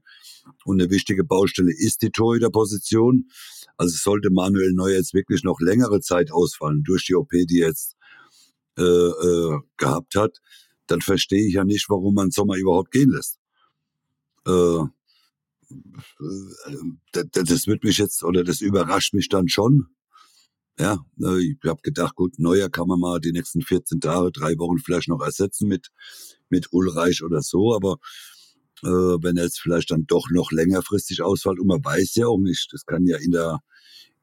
und 0.65 0.81
eine 0.81 0.89
wichtige 0.89 1.23
Baustelle 1.23 1.71
ist 1.71 2.01
die 2.01 2.11
Torhüterposition. 2.11 3.27
Also 3.77 3.95
sollte 3.97 4.29
Manuel 4.31 4.73
Neuer 4.73 4.95
jetzt 4.95 5.13
wirklich 5.13 5.43
noch 5.43 5.59
längere 5.59 6.01
Zeit 6.01 6.31
ausfallen 6.31 6.83
durch 6.83 7.05
die 7.05 7.15
OP, 7.15 7.31
die 7.31 7.59
jetzt 7.59 7.95
äh, 8.77 8.83
äh, 8.83 9.59
gehabt 9.77 10.15
hat, 10.15 10.39
dann 10.87 11.01
verstehe 11.01 11.47
ich 11.47 11.53
ja 11.53 11.63
nicht, 11.63 11.89
warum 11.89 12.13
man 12.13 12.31
Sommer 12.31 12.55
überhaupt 12.55 12.91
gehen 12.91 13.09
lässt. 13.09 13.39
Äh, 14.47 14.51
äh, 14.51 14.87
das, 17.11 17.25
das 17.31 17.67
wird 17.67 17.83
mich 17.83 17.97
jetzt 17.97 18.23
oder 18.23 18.43
das 18.43 18.61
überrascht 18.61 19.13
mich 19.13 19.29
dann 19.29 19.47
schon. 19.47 19.87
Ja, 20.79 21.03
äh, 21.21 21.39
ich 21.39 21.57
habe 21.65 21.81
gedacht, 21.81 22.15
gut, 22.15 22.37
Neuer 22.37 22.69
kann 22.69 22.87
man 22.87 22.99
mal 22.99 23.19
die 23.19 23.31
nächsten 23.31 23.61
14 23.61 23.99
Tage, 23.99 24.31
drei 24.31 24.57
Wochen 24.57 24.77
vielleicht 24.77 25.07
noch 25.07 25.21
ersetzen 25.21 25.67
mit 25.67 25.89
mit 26.49 26.71
Ulreich 26.71 27.23
oder 27.23 27.41
so, 27.41 27.75
aber 27.75 27.97
äh, 28.83 28.87
wenn 29.23 29.37
er 29.37 29.43
jetzt 29.45 29.59
vielleicht 29.59 29.91
dann 29.91 30.05
doch 30.07 30.29
noch 30.29 30.51
längerfristig 30.51 31.21
ausfällt 31.21 31.59
und 31.59 31.67
man 31.67 31.83
weiß 31.83 32.15
ja 32.15 32.27
auch 32.27 32.37
nicht, 32.39 32.69
das 32.71 32.85
kann 32.85 33.05
ja 33.05 33.17
in 33.17 33.31
der 33.31 33.59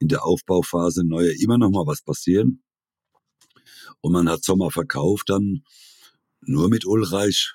in 0.01 0.09
der 0.09 0.25
Aufbauphase 0.25 1.05
Neuer 1.05 1.33
immer 1.41 1.57
noch 1.57 1.71
mal 1.71 1.87
was 1.87 2.03
passieren. 2.03 2.63
Und 4.01 4.13
man 4.13 4.29
hat 4.29 4.43
Sommer 4.45 4.71
verkauft, 4.71 5.31
dann 5.31 5.63
nur 6.41 6.69
mit 6.69 6.85
Ulreich, 6.85 7.55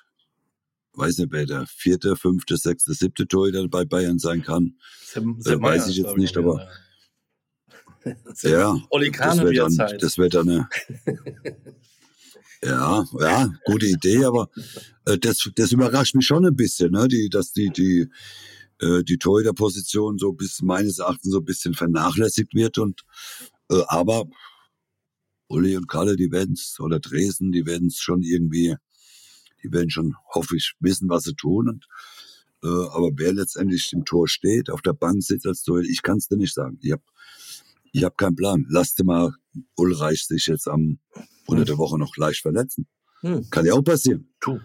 weiß 0.94 1.18
nicht, 1.18 1.32
wer 1.32 1.46
der 1.46 1.66
vierte, 1.66 2.16
fünfte, 2.16 2.56
sechste, 2.56 2.92
siebte 2.94 3.28
Torhüter 3.28 3.68
bei 3.68 3.84
Bayern 3.84 4.18
sein 4.18 4.42
kann. 4.42 4.78
Sepp, 5.38 5.60
Äh, 5.60 5.62
weiß 5.62 5.88
ich 5.88 5.96
jetzt 5.98 6.16
nicht, 6.16 6.36
aber- 6.36 6.66
Ja, 8.50 8.72
das 9.36 9.36
wäre 9.44 9.54
dann, 9.54 9.70
das 10.00 10.18
wäre 10.18 10.28
dann 10.30 10.48
eine, 10.48 10.68
ja, 12.62 13.04
ja, 13.18 13.52
gute 13.64 13.86
Idee, 13.86 14.24
aber 14.24 14.50
äh, 15.06 15.18
das, 15.18 15.50
das 15.54 15.72
überrascht 15.72 16.14
mich 16.14 16.26
schon 16.26 16.44
ein 16.46 16.56
bisschen, 16.56 16.92
ne, 16.92 17.08
die, 17.08 17.28
dass 17.30 17.52
die, 17.52 17.70
die, 17.70 18.08
äh, 18.80 19.02
die 19.02 19.18
Torhüterposition 19.18 20.18
so 20.18 20.32
bis 20.32 20.60
meines 20.62 20.98
Erachtens 20.98 21.32
so 21.32 21.38
ein 21.38 21.44
bisschen 21.44 21.74
vernachlässigt 21.74 22.54
wird 22.54 22.78
und, 22.78 23.02
äh, 23.70 23.82
aber 23.88 24.26
Uli 25.48 25.76
und 25.76 25.88
Kalle, 25.88 26.16
die 26.16 26.30
werden's 26.30 26.78
oder 26.80 27.00
Dresden, 27.00 27.50
die 27.50 27.66
werden's 27.66 27.98
schon 27.98 28.22
irgendwie, 28.22 28.76
die 29.62 29.72
werden 29.72 29.90
schon, 29.90 30.14
hoffe 30.34 30.56
ich, 30.56 30.74
wissen, 30.80 31.08
was 31.08 31.24
sie 31.24 31.34
tun 31.34 31.68
und, 31.68 31.86
äh, 32.62 32.68
aber 32.68 33.10
wer 33.16 33.32
letztendlich 33.32 33.92
im 33.92 34.04
Tor 34.04 34.28
steht, 34.28 34.70
auf 34.70 34.82
der 34.82 34.92
Bank 34.92 35.22
sitzt 35.22 35.46
als 35.46 35.62
Torhüter, 35.62 35.88
ich 35.88 36.02
kann's 36.02 36.28
dir 36.28 36.36
nicht 36.36 36.54
sagen. 36.54 36.78
Ich 36.82 36.92
hab, 36.92 37.02
ich 37.92 38.04
hab 38.04 38.18
keinen 38.18 38.36
Plan. 38.36 38.66
Lass 38.68 38.94
dir 38.94 39.04
mal 39.04 39.34
Ulreich 39.76 40.26
sich 40.26 40.46
jetzt 40.46 40.68
am 40.68 40.98
unter 41.46 41.64
der 41.64 41.78
Woche 41.78 41.98
noch 41.98 42.16
leicht 42.16 42.42
verletzen. 42.42 42.86
Hm. 43.20 43.48
Kann 43.50 43.66
ja 43.66 43.74
auch 43.74 43.82
passieren. 43.82 44.32
Tu. 44.40 44.58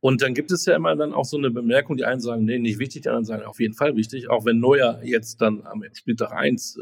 Und 0.00 0.22
dann 0.22 0.34
gibt 0.34 0.52
es 0.52 0.64
ja 0.66 0.76
immer 0.76 0.94
dann 0.94 1.12
auch 1.12 1.24
so 1.24 1.36
eine 1.36 1.50
Bemerkung, 1.50 1.96
die 1.96 2.04
einen 2.04 2.20
sagen, 2.20 2.44
nee, 2.44 2.58
nicht 2.58 2.78
wichtig, 2.78 3.02
die 3.02 3.08
anderen 3.08 3.24
sagen, 3.24 3.44
auf 3.44 3.58
jeden 3.58 3.74
Fall 3.74 3.96
wichtig. 3.96 4.30
Auch 4.30 4.44
wenn 4.44 4.60
Neuer 4.60 5.00
jetzt 5.02 5.40
dann 5.40 5.66
am 5.66 5.82
Spieltag 5.94 6.32
1 6.32 6.76
äh, 6.76 6.80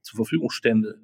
zur 0.00 0.16
Verfügung 0.16 0.50
stände, 0.50 1.00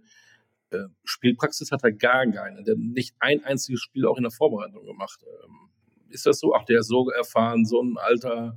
äh, 0.71 0.85
Spielpraxis 1.05 1.71
hat 1.71 1.83
er 1.83 1.93
gar 1.93 2.27
keine. 2.27 2.63
Der 2.63 2.75
hat 2.75 2.81
nicht 2.81 3.15
ein 3.19 3.45
einziges 3.45 3.81
Spiel 3.81 4.07
auch 4.07 4.17
in 4.17 4.23
der 4.23 4.33
Vorbereitung 4.33 4.87
gemacht. 4.87 5.21
Ähm, 5.23 5.71
ist 6.09 6.27
das 6.27 6.39
so? 6.39 6.55
Ach, 6.55 6.65
der 6.65 6.81
ist 6.81 6.89
so 6.89 7.11
erfahren, 7.11 7.65
so 7.65 7.83
ein 7.83 7.97
alter, 7.99 8.57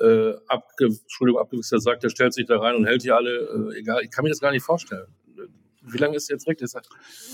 äh, 0.00 0.34
abge 0.46 0.86
Entschuldigung, 0.86 1.40
abgewichster 1.40 1.80
sagt, 1.80 2.02
der 2.04 2.10
stellt 2.10 2.34
sich 2.34 2.46
da 2.46 2.58
rein 2.58 2.76
und 2.76 2.84
hält 2.84 3.04
die 3.04 3.10
alle, 3.10 3.70
äh, 3.72 3.78
egal. 3.78 4.02
Ich 4.04 4.10
kann 4.10 4.22
mir 4.22 4.30
das 4.30 4.40
gar 4.40 4.52
nicht 4.52 4.62
vorstellen. 4.62 5.08
Wie 5.92 5.98
lange 5.98 6.16
ist 6.16 6.30
er 6.30 6.34
jetzt 6.34 6.46
weg? 6.46 6.58
Das 6.58 6.74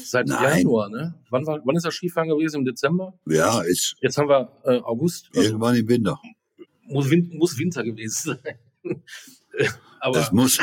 seit 0.04 0.26
Nein. 0.26 0.58
Januar, 0.58 0.88
ne? 0.88 1.14
Wann, 1.30 1.46
war, 1.46 1.60
wann 1.64 1.76
ist 1.76 1.84
das 1.84 1.94
Skifahren 1.94 2.28
gewesen? 2.28 2.58
Im 2.60 2.64
Dezember? 2.64 3.14
Ja, 3.26 3.62
ist 3.62 3.96
Jetzt 4.00 4.18
haben 4.18 4.28
wir 4.28 4.50
äh, 4.64 4.78
August. 4.80 5.28
Also 5.34 5.48
irgendwann 5.48 5.76
im 5.76 5.88
Winter. 5.88 6.18
muss, 6.86 7.10
Win 7.10 7.30
muss 7.34 7.58
Winter 7.58 7.82
gewesen 7.84 8.36
sein. 8.42 8.58
Aber 10.00 10.18
Das 10.18 10.32
muss. 10.32 10.58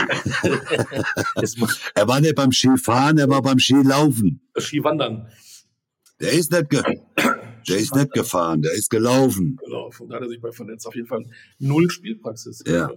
es 1.41 1.57
muss 1.57 1.79
Er 1.95 2.07
war 2.07 2.19
nicht 2.21 2.35
beim 2.35 2.51
Skifahren, 2.51 3.17
er 3.17 3.27
war 3.29 3.41
beim 3.41 3.57
Skilaufen. 3.57 4.41
Skiwandern 4.57 5.27
Der 6.19 6.33
ist 6.33 6.51
nicht, 6.51 6.69
ge 6.69 6.83
der 7.67 7.77
ist 7.77 7.95
nicht 7.95 8.11
gefahren, 8.13 8.61
der 8.61 8.73
ist 8.73 8.89
gelaufen. 8.89 9.57
gelaufen. 9.63 10.09
Da 10.09 10.15
hat 10.15 10.23
er 10.23 10.29
sich 10.29 10.41
bei 10.41 10.51
verletzt. 10.51 10.85
Auf 10.85 10.95
jeden 10.95 11.07
Fall 11.07 11.25
null 11.59 11.89
Spielpraxis. 11.89 12.63
Ja. 12.67 12.91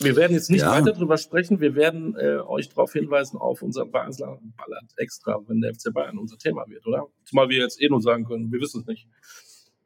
Wir 0.00 0.16
werden 0.16 0.32
jetzt 0.32 0.50
nicht 0.50 0.60
Ja. 0.60 0.70
weiter 0.70 0.92
drüber 0.92 1.18
sprechen. 1.18 1.60
Wir 1.60 1.74
werden 1.74 2.14
äh, 2.16 2.38
euch 2.38 2.68
darauf 2.68 2.92
hinweisen 2.92 3.36
auf 3.38 3.62
unser 3.62 3.84
Basler 3.86 4.38
Ballert 4.56 4.92
extra, 4.96 5.40
wenn 5.46 5.60
der 5.60 5.74
FC 5.74 5.92
Bayern 5.92 6.18
unser 6.18 6.38
Thema 6.38 6.64
wird, 6.68 6.86
oder? 6.86 7.06
Zumal 7.24 7.48
wir 7.48 7.58
jetzt 7.58 7.80
eh 7.82 7.88
nur 7.88 8.00
sagen 8.00 8.24
können, 8.24 8.52
wir 8.52 8.60
wissen 8.60 8.80
es 8.82 8.86
nicht. 8.86 9.08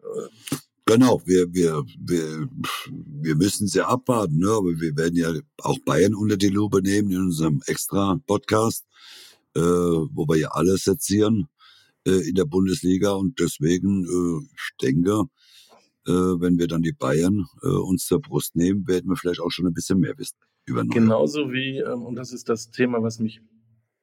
Äh, 0.00 0.56
Genau, 0.84 1.22
wir, 1.24 1.54
wir, 1.54 1.84
wir, 2.00 2.48
wir 2.90 3.36
müssen 3.36 3.68
sie 3.68 3.86
abwarten, 3.86 4.38
ne? 4.38 4.48
aber 4.50 4.80
wir 4.80 4.96
werden 4.96 5.14
ja 5.14 5.32
auch 5.58 5.78
Bayern 5.86 6.12
unter 6.12 6.36
die 6.36 6.48
Lupe 6.48 6.82
nehmen 6.82 7.12
in 7.12 7.18
unserem 7.18 7.62
extra 7.66 8.18
Podcast, 8.26 8.84
äh, 9.54 9.60
wo 9.60 10.26
wir 10.28 10.36
ja 10.38 10.48
alles 10.48 10.82
sezieren 10.82 11.46
äh, 12.04 12.28
in 12.28 12.34
der 12.34 12.46
Bundesliga 12.46 13.12
und 13.12 13.38
deswegen, 13.38 14.04
äh, 14.04 14.44
ich 14.54 14.76
denke, 14.82 15.22
wenn 16.10 16.58
wir 16.58 16.66
dann 16.66 16.82
die 16.82 16.92
Bayern 16.92 17.46
äh, 17.62 17.68
uns 17.68 18.06
zur 18.06 18.20
Brust 18.20 18.56
nehmen, 18.56 18.86
werden 18.88 19.08
wir 19.08 19.16
vielleicht 19.16 19.40
auch 19.40 19.50
schon 19.50 19.66
ein 19.66 19.74
bisschen 19.74 20.00
mehr 20.00 20.18
wissen 20.18 20.38
über. 20.64 20.84
Genauso 20.84 21.52
wie, 21.52 21.78
ähm, 21.78 22.02
und 22.02 22.16
das 22.16 22.32
ist 22.32 22.48
das 22.48 22.70
Thema, 22.70 23.02
was 23.02 23.18
mich 23.18 23.40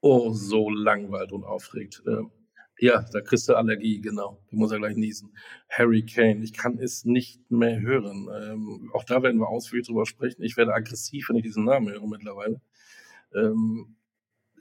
oh 0.02 0.32
so 0.34 0.70
langweilt 0.70 1.32
und 1.32 1.44
aufregt. 1.44 2.02
Ähm, 2.08 2.32
ja, 2.80 3.06
da 3.12 3.20
kriegst 3.20 3.50
du 3.50 3.56
Allergie, 3.56 4.00
genau. 4.00 4.42
Du 4.50 4.56
musst 4.56 4.72
ja 4.72 4.78
gleich 4.78 4.96
niesen. 4.96 5.36
Harry 5.70 6.06
Kane, 6.06 6.42
ich 6.44 6.54
kann 6.54 6.78
es 6.80 7.04
nicht 7.04 7.52
mehr 7.52 7.82
hören. 7.82 8.30
Ähm, 8.34 8.90
auch 8.94 9.04
da 9.04 9.22
werden 9.22 9.40
wir 9.40 9.50
ausführlich 9.50 9.88
drüber 9.88 10.06
sprechen. 10.06 10.44
Ich 10.44 10.56
werde 10.56 10.74
aggressiv, 10.74 11.28
wenn 11.30 11.36
ich 11.36 11.44
diesen 11.44 11.66
Namen 11.66 11.90
höre 11.90 12.08
mittlerweile. 12.08 12.62
Ähm, 13.36 13.98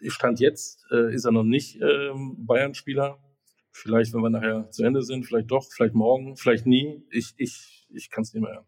Stand 0.09 0.41
jetzt 0.41 0.85
äh, 0.91 1.15
ist 1.15 1.25
er 1.25 1.33
noch 1.33 1.45
nicht 1.45 1.81
ähm, 1.81 2.37
Bayern-Spieler. 2.39 3.19
Vielleicht, 3.81 4.13
wenn 4.13 4.23
wir 4.23 4.31
nachher 4.31 4.69
zu 4.73 4.83
Ende 4.83 5.05
sind, 5.05 5.25
vielleicht 5.25 5.53
doch, 5.53 5.65
vielleicht 5.71 5.95
morgen, 5.95 6.37
vielleicht 6.37 6.67
nie. 6.67 7.05
Ich, 7.11 7.33
ich, 7.37 7.87
ich 7.91 8.11
kann 8.11 8.23
es 8.23 8.35
nicht 8.35 8.43
mehr 8.43 8.53
hören. 8.53 8.67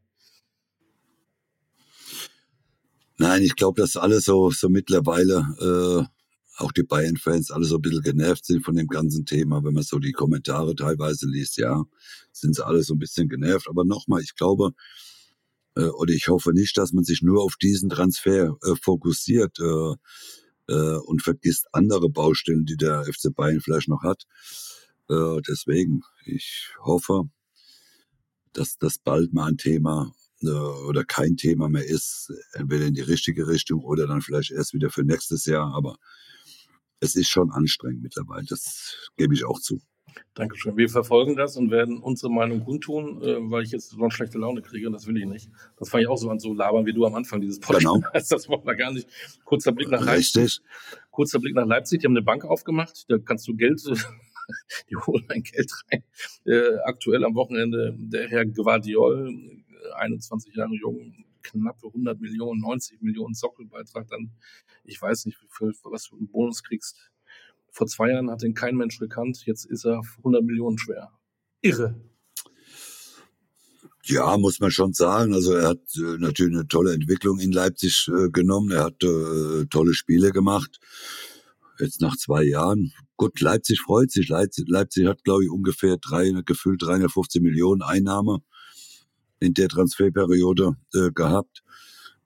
Nein, 3.18 3.42
ich 3.42 3.56
glaube, 3.56 3.80
dass 3.80 3.96
alle 3.96 4.20
so, 4.20 4.50
so 4.50 4.68
mittlerweile, 4.68 5.48
äh, 5.60 6.62
auch 6.62 6.70
die 6.70 6.84
Bayern-Fans, 6.84 7.50
alle 7.50 7.64
so 7.64 7.76
ein 7.76 7.82
bisschen 7.82 8.02
genervt 8.02 8.46
sind 8.46 8.64
von 8.64 8.76
dem 8.76 8.86
ganzen 8.86 9.26
Thema. 9.26 9.64
Wenn 9.64 9.74
man 9.74 9.82
so 9.82 9.98
die 9.98 10.12
Kommentare 10.12 10.76
teilweise 10.76 11.26
liest, 11.26 11.58
ja, 11.58 11.84
sind 12.30 12.54
sie 12.54 12.64
alle 12.64 12.84
so 12.84 12.94
ein 12.94 13.00
bisschen 13.00 13.28
genervt. 13.28 13.66
Aber 13.68 13.84
nochmal, 13.84 14.22
ich 14.22 14.36
glaube, 14.36 14.70
äh, 15.74 15.86
oder 15.86 16.12
ich 16.12 16.28
hoffe 16.28 16.52
nicht, 16.52 16.78
dass 16.78 16.92
man 16.92 17.02
sich 17.02 17.20
nur 17.20 17.42
auf 17.42 17.56
diesen 17.56 17.90
Transfer 17.90 18.56
äh, 18.62 18.74
fokussiert 18.80 19.58
äh, 19.58 19.94
äh, 20.72 20.98
und 20.98 21.20
vergisst 21.22 21.66
andere 21.72 22.08
Baustellen, 22.08 22.64
die 22.64 22.76
der 22.76 23.04
FC 23.04 23.34
Bayern 23.34 23.60
vielleicht 23.60 23.88
noch 23.88 24.04
hat. 24.04 24.24
Äh, 25.10 25.42
deswegen, 25.48 26.02
ich 26.24 26.72
hoffe, 26.80 27.24
dass 28.52 28.78
das 28.78 28.98
bald 28.98 29.32
mal 29.32 29.48
ein 29.48 29.56
Thema 29.56 30.12
äh, 30.42 30.48
oder 30.48 31.04
kein 31.04 31.36
Thema 31.36 31.68
mehr 31.68 31.84
ist, 31.84 32.32
entweder 32.52 32.86
in 32.86 32.94
die 32.94 33.00
richtige 33.00 33.48
Richtung 33.48 33.82
oder 33.82 34.06
dann 34.06 34.22
vielleicht 34.22 34.52
erst 34.52 34.72
wieder 34.72 34.90
für 34.90 35.02
nächstes 35.02 35.46
Jahr. 35.46 35.74
Aber 35.74 35.96
es 37.00 37.16
ist 37.16 37.28
schon 37.28 37.50
anstrengend 37.50 38.02
mittlerweile, 38.02 38.46
das 38.46 39.10
gebe 39.16 39.34
ich 39.34 39.44
auch 39.44 39.58
zu. 39.58 39.80
Dankeschön. 40.34 40.76
Wir 40.76 40.88
verfolgen 40.88 41.36
das 41.36 41.56
und 41.56 41.70
werden 41.70 41.98
unsere 41.98 42.32
Meinung 42.32 42.64
kundtun, 42.64 43.22
äh, 43.22 43.36
weil 43.50 43.62
ich 43.62 43.70
jetzt 43.70 43.90
so 43.90 44.00
eine 44.00 44.10
schlechte 44.10 44.38
Laune 44.38 44.62
kriege 44.62 44.86
und 44.86 44.92
das 44.92 45.06
will 45.06 45.16
ich 45.16 45.26
nicht. 45.26 45.50
Das 45.76 45.88
fange 45.88 46.02
ich 46.02 46.08
auch 46.08 46.18
so 46.18 46.30
an 46.30 46.38
so 46.38 46.52
labern 46.52 46.86
wie 46.86 46.92
du 46.92 47.04
am 47.04 47.14
Anfang 47.14 47.40
dieses 47.40 47.58
Podcasts. 47.58 47.84
Genau. 47.84 48.02
Das 48.12 48.48
wollen 48.48 48.64
wir 48.64 48.76
gar 48.76 48.92
nicht. 48.92 49.08
Kurzer 49.44 49.72
Blick 49.72 49.88
nach 49.88 50.06
Richtig. 50.06 50.34
Leipzig. 50.34 50.62
Kurzer 51.10 51.38
Blick 51.40 51.54
nach 51.54 51.66
Leipzig. 51.66 52.00
Die 52.00 52.06
haben 52.06 52.12
eine 52.12 52.22
Bank 52.22 52.44
aufgemacht. 52.44 53.04
Da 53.08 53.18
kannst 53.18 53.46
du 53.48 53.56
Geld, 53.56 53.80
die 54.90 54.96
holen 54.96 55.24
ein 55.28 55.42
Geld 55.42 55.72
rein. 55.90 56.04
Äh, 56.44 56.76
aktuell 56.84 57.24
am 57.24 57.34
Wochenende 57.34 57.94
der 57.98 58.28
Herr 58.28 58.46
Guardiol, 58.46 59.62
21 59.94 60.54
Jahre 60.54 60.74
jung, 60.74 61.24
knappe 61.42 61.86
100 61.86 62.20
Millionen, 62.20 62.60
90 62.60 63.02
Millionen 63.02 63.34
Sockelbeitrag. 63.34 64.08
Dann, 64.08 64.30
ich 64.84 65.00
weiß 65.00 65.26
nicht, 65.26 65.40
wie 65.42 65.48
viel, 65.50 65.72
was 65.84 66.08
du 66.08 66.16
einen 66.16 66.28
Bonus 66.28 66.62
kriegst 66.62 67.10
vor 67.72 67.86
zwei 67.86 68.10
Jahren 68.10 68.30
hat 68.30 68.42
ihn 68.42 68.54
kein 68.54 68.76
Mensch 68.76 68.98
gekannt. 68.98 69.42
Jetzt 69.46 69.64
ist 69.64 69.84
er 69.84 70.02
100 70.18 70.42
Millionen 70.42 70.78
schwer. 70.78 71.10
Irre. 71.62 72.00
Ja, 74.04 74.36
muss 74.38 74.60
man 74.60 74.70
schon 74.70 74.92
sagen. 74.92 75.34
Also 75.34 75.54
er 75.54 75.68
hat 75.68 75.80
äh, 75.96 76.18
natürlich 76.18 76.54
eine 76.56 76.66
tolle 76.66 76.94
Entwicklung 76.94 77.38
in 77.38 77.52
Leipzig 77.52 78.08
äh, 78.08 78.30
genommen. 78.30 78.70
Er 78.70 78.84
hat 78.84 79.02
äh, 79.02 79.66
tolle 79.66 79.94
Spiele 79.94 80.32
gemacht. 80.32 80.80
Jetzt 81.80 82.00
nach 82.00 82.16
zwei 82.16 82.44
Jahren. 82.44 82.92
Gut, 83.16 83.40
Leipzig 83.40 83.80
freut 83.80 84.10
sich. 84.10 84.28
Leipzig, 84.28 84.66
Leipzig 84.68 85.06
hat, 85.06 85.24
glaube 85.24 85.44
ich, 85.44 85.50
ungefähr 85.50 85.96
300, 85.96 86.44
gefühlt 86.44 86.82
315 86.82 87.42
Millionen 87.42 87.82
Einnahme 87.82 88.40
in 89.38 89.54
der 89.54 89.68
Transferperiode 89.68 90.76
äh, 90.94 91.10
gehabt. 91.10 91.62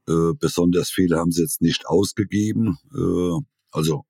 Äh, 0.09 0.33
besonders 0.39 0.91
viel 0.91 1.15
haben 1.17 1.31
sie 1.31 1.43
jetzt 1.43 1.63
nicht 1.63 1.87
ausgegeben. 1.87 2.79
Äh, 2.95 3.45
also 3.71 4.05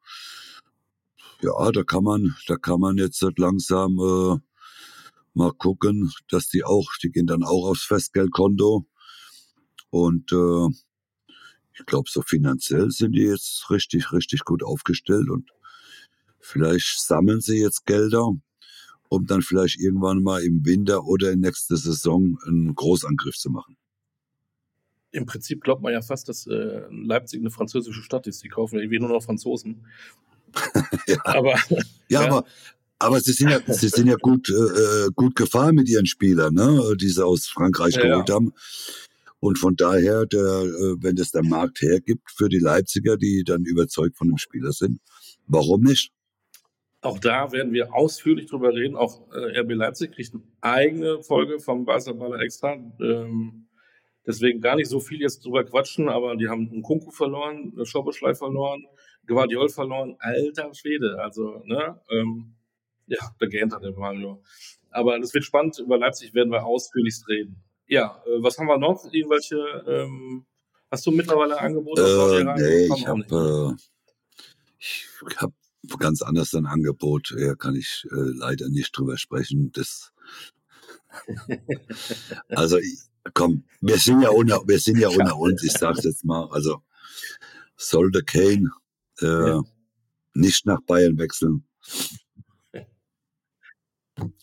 ja, 1.42 1.72
da 1.72 1.82
kann 1.82 2.04
man, 2.04 2.34
da 2.46 2.56
kann 2.56 2.80
man 2.80 2.96
jetzt 2.96 3.22
langsam 3.36 3.98
äh, 3.98 4.38
mal 5.34 5.52
gucken, 5.52 6.10
dass 6.30 6.48
die 6.48 6.64
auch, 6.64 6.88
die 7.02 7.10
gehen 7.10 7.26
dann 7.26 7.42
auch 7.42 7.68
aufs 7.68 7.84
Festgeldkonto. 7.84 8.86
Und 9.90 10.32
äh, 10.32 10.68
ich 11.78 11.86
glaube, 11.86 12.08
so 12.10 12.22
finanziell 12.22 12.90
sind 12.90 13.12
die 13.12 13.22
jetzt 13.22 13.68
richtig, 13.70 14.12
richtig 14.12 14.44
gut 14.44 14.62
aufgestellt 14.62 15.28
und 15.28 15.50
vielleicht 16.38 17.00
sammeln 17.00 17.40
sie 17.40 17.60
jetzt 17.60 17.84
Gelder, 17.86 18.32
um 19.08 19.26
dann 19.26 19.42
vielleicht 19.42 19.80
irgendwann 19.80 20.22
mal 20.22 20.42
im 20.42 20.64
Winter 20.64 21.04
oder 21.04 21.32
in 21.32 21.40
nächster 21.40 21.76
Saison 21.76 22.38
einen 22.46 22.74
Großangriff 22.74 23.36
zu 23.36 23.50
machen. 23.50 23.76
Im 25.10 25.26
Prinzip 25.26 25.62
glaubt 25.62 25.82
man 25.82 25.92
ja 25.92 26.02
fast, 26.02 26.28
dass 26.28 26.46
äh, 26.46 26.82
Leipzig 26.90 27.40
eine 27.40 27.50
französische 27.50 28.02
Stadt 28.02 28.26
ist. 28.26 28.42
Die 28.42 28.48
kaufen 28.48 28.78
irgendwie 28.78 28.98
nur 28.98 29.10
noch 29.10 29.22
Franzosen. 29.22 29.86
ja. 31.06 31.16
Aber, 31.24 31.54
ja, 31.68 31.78
ja, 32.08 32.20
aber, 32.26 32.44
aber 32.98 33.20
sie 33.20 33.32
sind 33.32 33.50
ja, 33.50 33.60
sie 33.66 33.88
sind 33.88 34.08
ja 34.08 34.16
gut, 34.16 34.48
äh, 34.50 35.10
gut 35.14 35.36
gefahren 35.36 35.76
mit 35.76 35.88
ihren 35.88 36.06
Spielern, 36.06 36.54
ne, 36.54 36.96
die 37.00 37.08
sie 37.08 37.24
aus 37.24 37.46
Frankreich 37.46 37.94
ja, 37.94 38.02
geholt 38.02 38.30
haben. 38.30 38.52
Und 39.44 39.58
von 39.58 39.76
daher, 39.76 40.24
der, 40.24 40.40
äh, 40.40 40.96
wenn 41.02 41.18
es 41.18 41.30
der 41.30 41.42
Markt 41.44 41.82
hergibt 41.82 42.30
für 42.34 42.48
die 42.48 42.60
Leipziger, 42.60 43.18
die 43.18 43.44
dann 43.44 43.62
überzeugt 43.66 44.16
von 44.16 44.28
dem 44.28 44.38
Spieler 44.38 44.72
sind, 44.72 45.00
warum 45.46 45.82
nicht? 45.82 46.12
Auch 47.02 47.18
da 47.18 47.52
werden 47.52 47.74
wir 47.74 47.92
ausführlich 47.92 48.46
drüber 48.46 48.72
reden. 48.72 48.96
Auch 48.96 49.30
äh, 49.34 49.60
RB 49.60 49.72
Leipzig 49.72 50.12
kriegt 50.12 50.32
eine 50.32 50.42
eigene 50.62 51.22
Folge 51.22 51.60
vom 51.60 51.84
Basketballer 51.84 52.40
Extra. 52.40 52.72
Ähm, 53.02 53.68
deswegen 54.26 54.62
gar 54.62 54.76
nicht 54.76 54.88
so 54.88 54.98
viel 54.98 55.20
jetzt 55.20 55.44
drüber 55.44 55.62
quatschen, 55.62 56.08
aber 56.08 56.36
die 56.36 56.48
haben 56.48 56.70
einen 56.72 56.82
Kunku 56.82 57.10
verloren, 57.10 57.74
eine 57.76 57.84
Schobeschlei 57.84 58.34
verloren, 58.34 58.86
Guardiol 59.26 59.68
verloren, 59.68 60.16
alter 60.20 60.72
Schwede. 60.72 61.18
Also, 61.22 61.60
ne, 61.66 62.00
ähm, 62.08 62.54
ja, 63.08 63.18
da 63.38 63.44
gähnt 63.44 63.74
hat 63.74 63.82
der 63.82 63.92
Mario. 63.92 64.42
Aber 64.88 65.18
das 65.18 65.34
wird 65.34 65.44
spannend. 65.44 65.78
Über 65.80 65.98
Leipzig 65.98 66.32
werden 66.32 66.50
wir 66.50 66.64
ausführlichst 66.64 67.28
reden. 67.28 67.62
Ja, 67.86 68.22
äh, 68.26 68.42
was 68.42 68.58
haben 68.58 68.66
wir 68.66 68.78
noch? 68.78 69.04
Irgendwelche, 69.12 69.56
ähm, 69.86 70.46
hast 70.90 71.06
du 71.06 71.10
mittlerweile 71.10 71.58
Angebote? 71.58 72.02
Äh, 72.02 72.44
nee, 72.44 72.94
ich 72.94 73.06
habe 73.06 73.76
äh, 73.76 73.82
ich 74.78 75.08
hab 75.36 75.52
ganz 75.98 76.22
anders 76.22 76.54
ein 76.54 76.66
Angebot. 76.66 77.34
Ja, 77.36 77.54
kann 77.54 77.74
ich 77.74 78.06
äh, 78.10 78.14
leider 78.14 78.68
nicht 78.68 78.96
drüber 78.96 79.18
sprechen. 79.18 79.70
Das 79.72 80.12
also 82.48 82.78
komm, 83.32 83.64
wir 83.80 83.98
sind 83.98 84.20
ja 84.22 84.30
unter, 84.30 84.60
wir 84.66 84.78
sind 84.78 84.98
ja 84.98 85.08
unter 85.08 85.36
uns. 85.36 85.62
Ich 85.62 85.72
sag's 85.72 86.04
jetzt 86.04 86.24
mal. 86.24 86.48
Also 86.50 86.82
sollte 87.76 88.22
Kane 88.22 88.70
äh, 89.20 89.48
ja. 89.48 89.62
nicht 90.34 90.66
nach 90.66 90.80
Bayern 90.82 91.18
wechseln. 91.18 91.66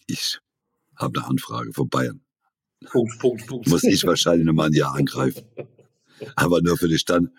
Ich 0.08 0.40
habe 0.96 1.20
eine 1.20 1.28
Anfrage 1.28 1.74
von 1.74 1.90
Bayern. 1.90 2.22
Punkt, 2.86 3.20
Punkt, 3.20 3.48
Punkt. 3.48 3.68
Muss 3.68 3.84
ich 3.84 4.04
wahrscheinlich 4.06 4.46
nochmal 4.46 4.68
ein 4.68 4.74
Jahr 4.74 4.96
angreifen. 4.96 5.44
Aber 6.36 6.62
nur 6.62 6.78
für 6.78 6.88
die 6.88 6.98
Stand. 6.98 7.30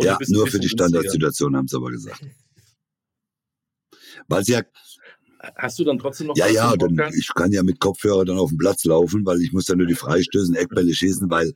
ja, 0.00 0.18
nur 0.28 0.46
für 0.46 0.58
die 0.58 0.68
Standardsituation 0.68 1.56
haben 1.56 1.68
sie 1.68 1.76
aber 1.76 1.90
gesagt. 1.90 2.22
Weil 4.28 4.44
sie 4.44 4.52
ja, 4.52 4.62
Hast 5.56 5.78
du 5.78 5.84
dann 5.84 5.98
trotzdem 5.98 6.26
noch 6.28 6.36
Ja, 6.36 6.48
ja, 6.48 6.74
dann, 6.76 6.98
ich 7.16 7.28
kann 7.32 7.52
ja 7.52 7.62
mit 7.62 7.78
Kopfhörer 7.78 8.24
dann 8.24 8.38
auf 8.38 8.50
den 8.50 8.58
Platz 8.58 8.84
laufen, 8.84 9.24
weil 9.24 9.40
ich 9.40 9.52
muss 9.52 9.66
dann 9.66 9.78
nur 9.78 9.86
die 9.86 9.94
Freistößen, 9.94 10.54
Eckbälle 10.56 10.92
schießen, 10.92 11.30
weil 11.30 11.52